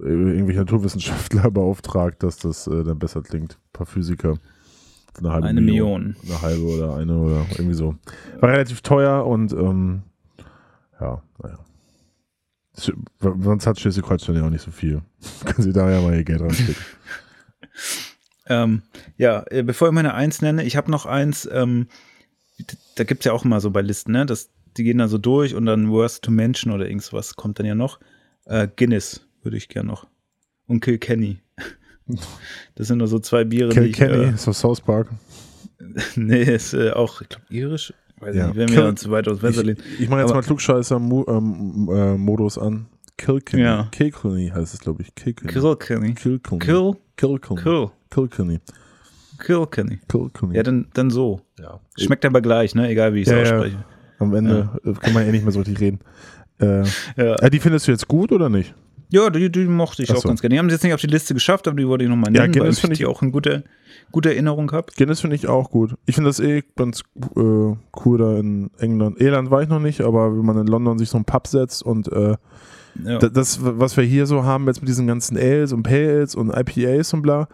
[0.00, 3.54] äh, irgendwelche Naturwissenschaftler beauftragt, dass das äh, dann besser klingt.
[3.54, 4.38] Ein paar Physiker.
[5.18, 6.16] Eine halbe Eine Million.
[6.24, 7.94] Eine halbe oder eine oder irgendwie so.
[8.40, 10.02] War relativ teuer und ähm,
[11.00, 11.58] ja, naja.
[13.20, 15.02] Sonst hat Schleswig-Holstein ja auch nicht so viel.
[15.44, 16.76] Können sie da ja mal ihr Geld reinstecken.
[18.46, 18.82] Ähm,
[19.16, 21.86] ja, äh, bevor ich meine Eins nenne, ich habe noch eins, ähm,
[22.96, 24.26] da gibt es ja auch immer so bei Listen, ne?
[24.26, 27.66] Das, die gehen da so durch und dann Worst to Mention oder irgendwas kommt dann
[27.66, 27.98] ja noch.
[28.46, 30.06] Äh, Guinness würde ich gern noch.
[30.66, 31.38] Und Kilkenny.
[32.74, 35.08] Das sind nur so zwei Biere, Kilkenny, äh, ist das South Park.
[36.16, 37.94] nee, ist äh, auch, ich glaube, irisch.
[38.18, 38.48] Weiß Ja.
[38.48, 42.62] nicht, wenn wir uns weit aus Fenster Ich, ich mache jetzt Aber- mal Klugscheißer-Modus ähm,
[42.62, 42.86] äh, an.
[43.16, 43.62] Kilkenny.
[43.62, 43.88] Ja.
[43.92, 45.14] Kilkenny heißt es, glaube ich.
[45.14, 45.52] Kilkenny.
[45.52, 46.14] Kilkenny.
[46.14, 46.58] Kilkenny.
[46.58, 47.62] Kill, Kilkenny.
[47.62, 48.60] Kill, Kilkenny.
[49.38, 49.98] Kilkenny.
[50.08, 50.56] Kilkenny.
[50.56, 51.40] Ja, dann, dann so.
[51.58, 51.80] ja.
[51.98, 52.88] Schmeckt aber gleich, ne?
[52.88, 53.84] Egal wie ich es Ja, ja.
[54.22, 56.00] Am Ende äh, kann man ja nicht mehr so richtig reden.
[56.60, 56.82] Äh,
[57.16, 57.34] Ja.
[57.36, 58.74] äh, die findest du jetzt gut oder nicht?
[59.10, 60.28] Ja, die, die mochte ich Ach auch so.
[60.28, 60.54] ganz gerne.
[60.54, 62.42] Die haben es jetzt nicht auf die Liste geschafft, aber die wollte ich nochmal Ja,
[62.42, 63.62] nennen, weil Guinness ich finde die ich- auch in guter,
[64.10, 64.86] guter Erinnerung habe.
[64.96, 65.96] Guinness finde ich auch gut.
[66.06, 67.02] Ich finde das eh ganz
[67.36, 69.20] äh, cool da in England.
[69.20, 71.82] Irland war ich noch nicht, aber wenn man in London sich so einen Pub setzt
[71.82, 72.36] und äh,
[73.04, 73.18] Ja.
[73.18, 76.34] da- das, was wir hier so haben jetzt mit diesen ganzen Ales und Pale Ales
[76.34, 77.48] und IPAs und bla,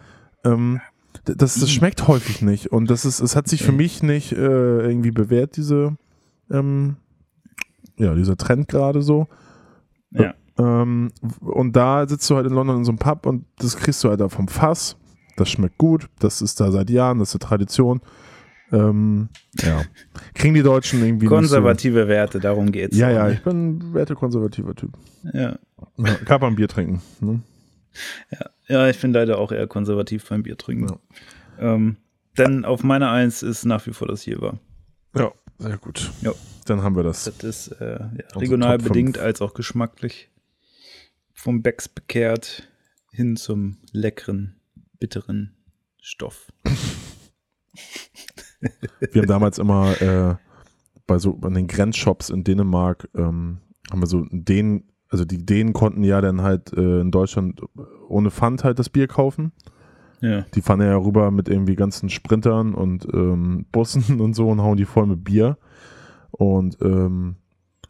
[0.45, 0.81] ähm,
[1.25, 2.69] das, das schmeckt häufig nicht.
[2.69, 5.97] Und das ist, es hat sich für mich nicht äh, irgendwie bewährt, diese,
[6.51, 6.97] ähm,
[7.97, 9.27] ja, dieser Trend gerade so.
[10.11, 10.35] ja.
[10.59, 14.03] Ähm, und da sitzt du halt in London in so einem Pub und das kriegst
[14.03, 14.97] du halt da vom Fass.
[15.37, 16.09] Das schmeckt gut.
[16.19, 18.01] Das ist da seit Jahren, das ist eine Tradition.
[18.73, 19.29] Ähm,
[19.61, 19.83] ja.
[20.35, 22.97] Kriegen die Deutschen irgendwie Konservative Werte, darum geht's.
[22.97, 23.03] so.
[23.03, 24.91] Ja, ja, ich bin ein wertekonservativer Typ.
[25.33, 25.59] ja.
[25.97, 27.01] Ja, Kann man Bier trinken.
[27.21, 27.41] Ne?
[28.69, 30.99] Ja, ich bin leider auch eher konservativ beim Bier trinken.
[31.59, 31.97] Ähm,
[32.37, 34.59] denn auf meiner Eins ist nach wie vor das hier war.
[35.17, 36.11] Ja, sehr gut.
[36.23, 36.33] Ja.
[36.67, 37.25] Dann haben wir das.
[37.25, 40.31] Das ist äh, ja, Unsere regional Top bedingt als auch geschmacklich
[41.33, 42.69] vom Becks bekehrt
[43.13, 44.57] hin zum leckeren,
[44.99, 45.57] bitteren
[46.01, 46.53] Stoff.
[49.13, 50.35] Wir haben damals immer äh,
[51.07, 55.73] bei so an den Grenzshops in Dänemark ähm, haben wir so den, also die Dänen
[55.73, 57.63] konnten ja dann halt äh, in Deutschland
[58.09, 59.53] ohne Pfand halt das Bier kaufen.
[60.21, 60.43] Ja.
[60.55, 64.77] Die fahren ja rüber mit irgendwie ganzen Sprintern und ähm, Bussen und so und hauen
[64.77, 65.59] die voll mit Bier.
[66.31, 67.37] Und ähm,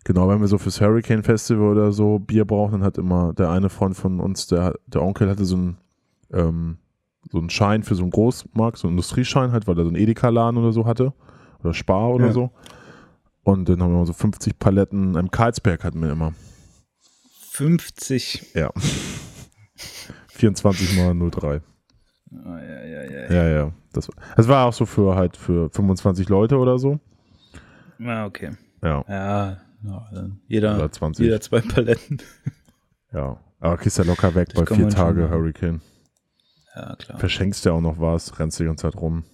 [0.04, 3.50] genau, wenn wir so fürs Hurricane Festival oder so Bier brauchen, dann hat immer der
[3.50, 5.78] eine Freund von uns, der, der Onkel hatte so einen,
[6.32, 6.78] ähm,
[7.30, 9.96] so einen Schein für so einen Großmarkt, so einen Industrieschein halt, weil er so einen
[9.96, 11.12] Edeka-Laden oder so hatte.
[11.60, 12.32] Oder Spar oder Ja.
[12.32, 12.50] so.
[13.42, 16.34] Und dann haben wir immer so 50 Paletten, im Karlsberg hatten wir immer.
[17.50, 18.54] 50.
[18.54, 18.70] Ja.
[20.28, 21.60] 24 mal 03.
[22.44, 23.32] Ah, ja, ja, ja.
[23.32, 23.72] Ja, ja.
[23.92, 27.00] Das, das war auch so für halt für 25 Leute oder so.
[28.04, 28.52] Ah, okay.
[28.82, 29.04] Ja.
[29.08, 29.56] Ja,
[30.48, 31.24] jeder, Oder 20.
[31.24, 32.18] jeder zwei Paletten.
[33.10, 33.38] Ja.
[33.58, 35.30] Aber kriegst ja locker weg Das bei vier Tage.
[35.30, 35.80] Hurricane.
[36.76, 37.18] Ja, klar.
[37.18, 39.24] Verschenkst ja auch noch was, rennst die ganze Zeit rum.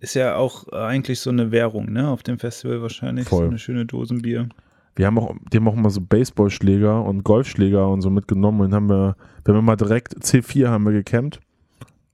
[0.00, 2.10] Ist ja auch eigentlich so eine Währung, ne?
[2.10, 3.28] Auf dem Festival wahrscheinlich.
[3.28, 3.44] Voll.
[3.44, 4.48] So eine schöne Dosenbier.
[4.96, 8.74] Wir haben auch, die haben auch immer so Baseballschläger und Golfschläger und so mitgenommen und
[8.74, 11.38] haben wir, wir haben immer direkt C4 haben wir gecampt.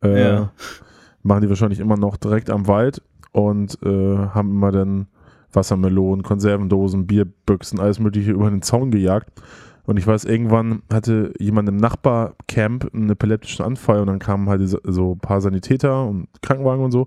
[0.03, 0.53] Äh, Ja.
[1.23, 3.01] Machen die wahrscheinlich immer noch direkt am Wald
[3.31, 5.07] und äh, haben immer dann
[5.53, 9.29] Wassermelonen, Konservendosen, Bierbüchsen, alles Mögliche über den Zaun gejagt.
[9.85, 14.63] Und ich weiß, irgendwann hatte jemand im Nachbarcamp einen epileptischen Anfall und dann kamen halt
[14.69, 17.07] so ein paar Sanitäter und Krankenwagen und so.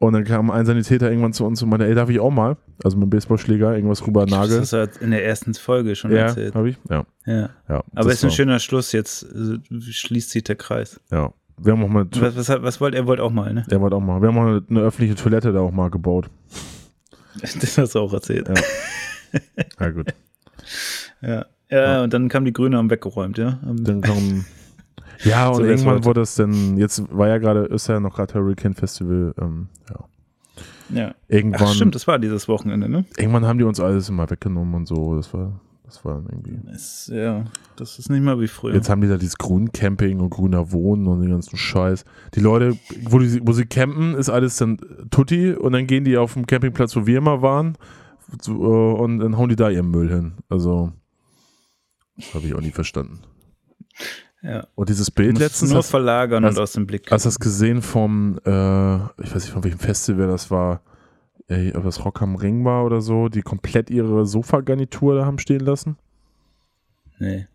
[0.00, 2.56] Und dann kam ein Sanitäter irgendwann zu uns und meinte, ey, darf ich auch mal?
[2.82, 4.60] Also mit dem Baseballschläger irgendwas rüber Das Nagel.
[4.60, 6.54] hast du in der ersten Folge schon Ja, erzählt.
[6.54, 6.78] habe ich?
[6.90, 7.04] Ja.
[7.26, 7.50] Ja.
[7.68, 8.92] ja Aber das ist ein schöner Schluss.
[8.92, 11.00] Jetzt äh, schließt sich der Kreis.
[11.10, 11.32] Ja.
[11.56, 13.64] Wir haben auch mal, Was, was, was wollt er wollt auch mal, ne?
[13.68, 16.30] er wollte auch mal, wir haben auch eine, öffentliche Toilette da auch mal gebaut.
[17.40, 18.48] Das hast du auch erzählt.
[18.48, 18.54] Ja.
[19.80, 20.14] Ja, gut.
[21.20, 21.46] Ja.
[21.70, 23.58] Ja, und dann kam die Grüne haben weggeräumt, ja.
[23.64, 24.44] Dann kommen.
[25.24, 28.34] Ja, und So irgendwann wurde es dann, jetzt war ja gerade, ist ja noch gerade
[28.34, 31.00] Hurricane Festival, ähm, ja.
[31.00, 31.14] ja.
[31.28, 33.04] Irgendwann, Ach, stimmt, das war dieses Wochenende, ne?
[33.16, 35.16] irgendwann haben die uns alles immer weggenommen und so.
[35.16, 36.70] Das war, das war dann irgendwie.
[36.72, 37.44] Ist, ja,
[37.76, 38.74] das ist nicht mal wie früher.
[38.74, 42.04] Jetzt haben die da dieses Grüncamping und grüner Wohnen und den ganzen Scheiß.
[42.34, 44.78] Die Leute, wo, die, wo sie campen, ist alles dann
[45.10, 47.76] Tutti und dann gehen die auf dem Campingplatz, wo wir immer waren
[48.46, 50.32] äh, und dann hauen die da ihren Müll hin.
[50.48, 50.92] Also,
[52.32, 53.20] habe ich auch nie verstanden.
[54.42, 54.66] ja.
[54.74, 57.10] Und dieses Bild letztens, nur hast, verlagern hast- und aus dem Blick.
[57.10, 60.80] hast du das gesehen vom, äh, ich weiß nicht von welchem Festival das war,
[61.48, 65.38] äh, ob das Rock am Ring war oder so, die komplett ihre Sofagarnitur da haben
[65.38, 65.96] stehen lassen?
[67.18, 67.46] nee.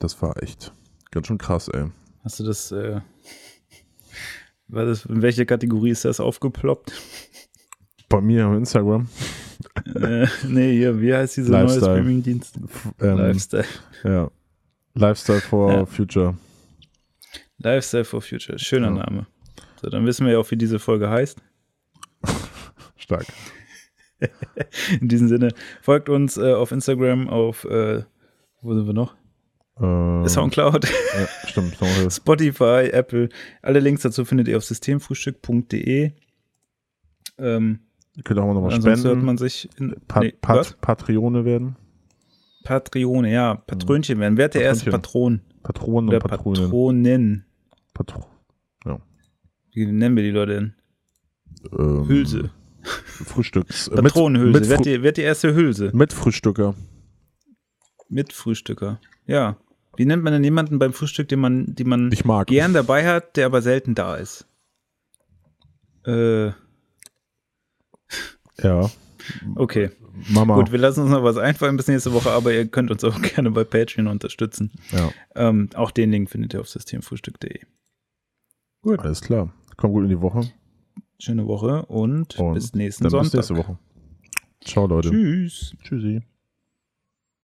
[0.00, 0.72] Das war echt
[1.10, 1.86] ganz schön krass, ey.
[2.22, 3.00] Hast du das, äh,
[4.68, 6.92] war das, in welche Kategorie ist das aufgeploppt?
[8.08, 9.08] Bei mir auf Instagram.
[9.96, 12.58] äh, nee, hier, wie heißt dieser neue Streaming-Dienst?
[13.00, 13.64] Ähm, Lifestyle.
[14.04, 14.30] Ja.
[14.94, 15.86] Lifestyle for ja.
[15.86, 16.36] Future.
[17.58, 19.04] Lifestyle for Future, schöner ja.
[19.04, 19.26] Name.
[19.82, 21.40] So, dann wissen wir ja auch, wie diese Folge heißt.
[23.08, 23.26] Stark.
[25.00, 25.48] In diesem Sinne,
[25.80, 28.02] folgt uns äh, auf Instagram, auf, äh,
[28.60, 29.16] wo sind wir noch?
[29.80, 30.84] Ähm, Soundcloud.
[30.84, 31.78] Ja, stimmt.
[32.12, 33.30] Spotify, Apple.
[33.62, 36.12] Alle Links dazu findet ihr auf systemfrühstück.de.
[37.38, 37.78] Ähm,
[38.14, 39.04] ihr könnt auch mal spenden.
[39.04, 41.76] hört man sich in, pa nee, Pat Patrione werden.
[42.64, 43.54] Patrione, ja.
[43.54, 44.36] Patrönchen werden.
[44.36, 45.40] Wer hat der erste Patron?
[45.62, 46.64] Patronen und Patronen.
[46.64, 47.44] Patronen.
[47.94, 48.26] Patro
[48.84, 49.00] ja.
[49.72, 50.74] Wie nennen wir die Leute denn?
[51.72, 52.50] Ähm, Hülse.
[52.82, 53.90] Frühstücks.
[53.90, 54.68] Patronenhülse.
[54.68, 55.90] Wer, die, wer die erste Hülse?
[55.92, 56.74] Mit Frühstücker.
[58.08, 59.00] Mit Frühstücker.
[59.26, 59.56] Ja.
[59.96, 62.46] Wie nennt man denn jemanden beim Frühstück, den man, die man ich mag.
[62.46, 64.46] gern dabei hat, der aber selten da ist?
[66.06, 66.52] Äh.
[68.62, 68.90] Ja.
[69.56, 69.90] Okay.
[70.28, 70.56] Mama.
[70.56, 73.20] Gut, wir lassen uns noch was einfallen bis nächste Woche, aber ihr könnt uns auch
[73.34, 74.72] gerne bei Patreon unterstützen.
[74.90, 75.10] Ja.
[75.34, 77.60] Ähm, auch den Link findet ihr auf systemfrühstück.de.
[78.82, 79.00] Gut.
[79.00, 79.52] Alles klar.
[79.76, 80.50] Komm gut in die Woche.
[81.20, 83.32] Schöne Woche und, und bis nächsten dann Sonntag.
[83.32, 83.78] Bis nächste Woche.
[84.64, 85.10] Ciao, Leute.
[85.10, 85.74] Tschüss.
[85.82, 86.22] Tschüssi.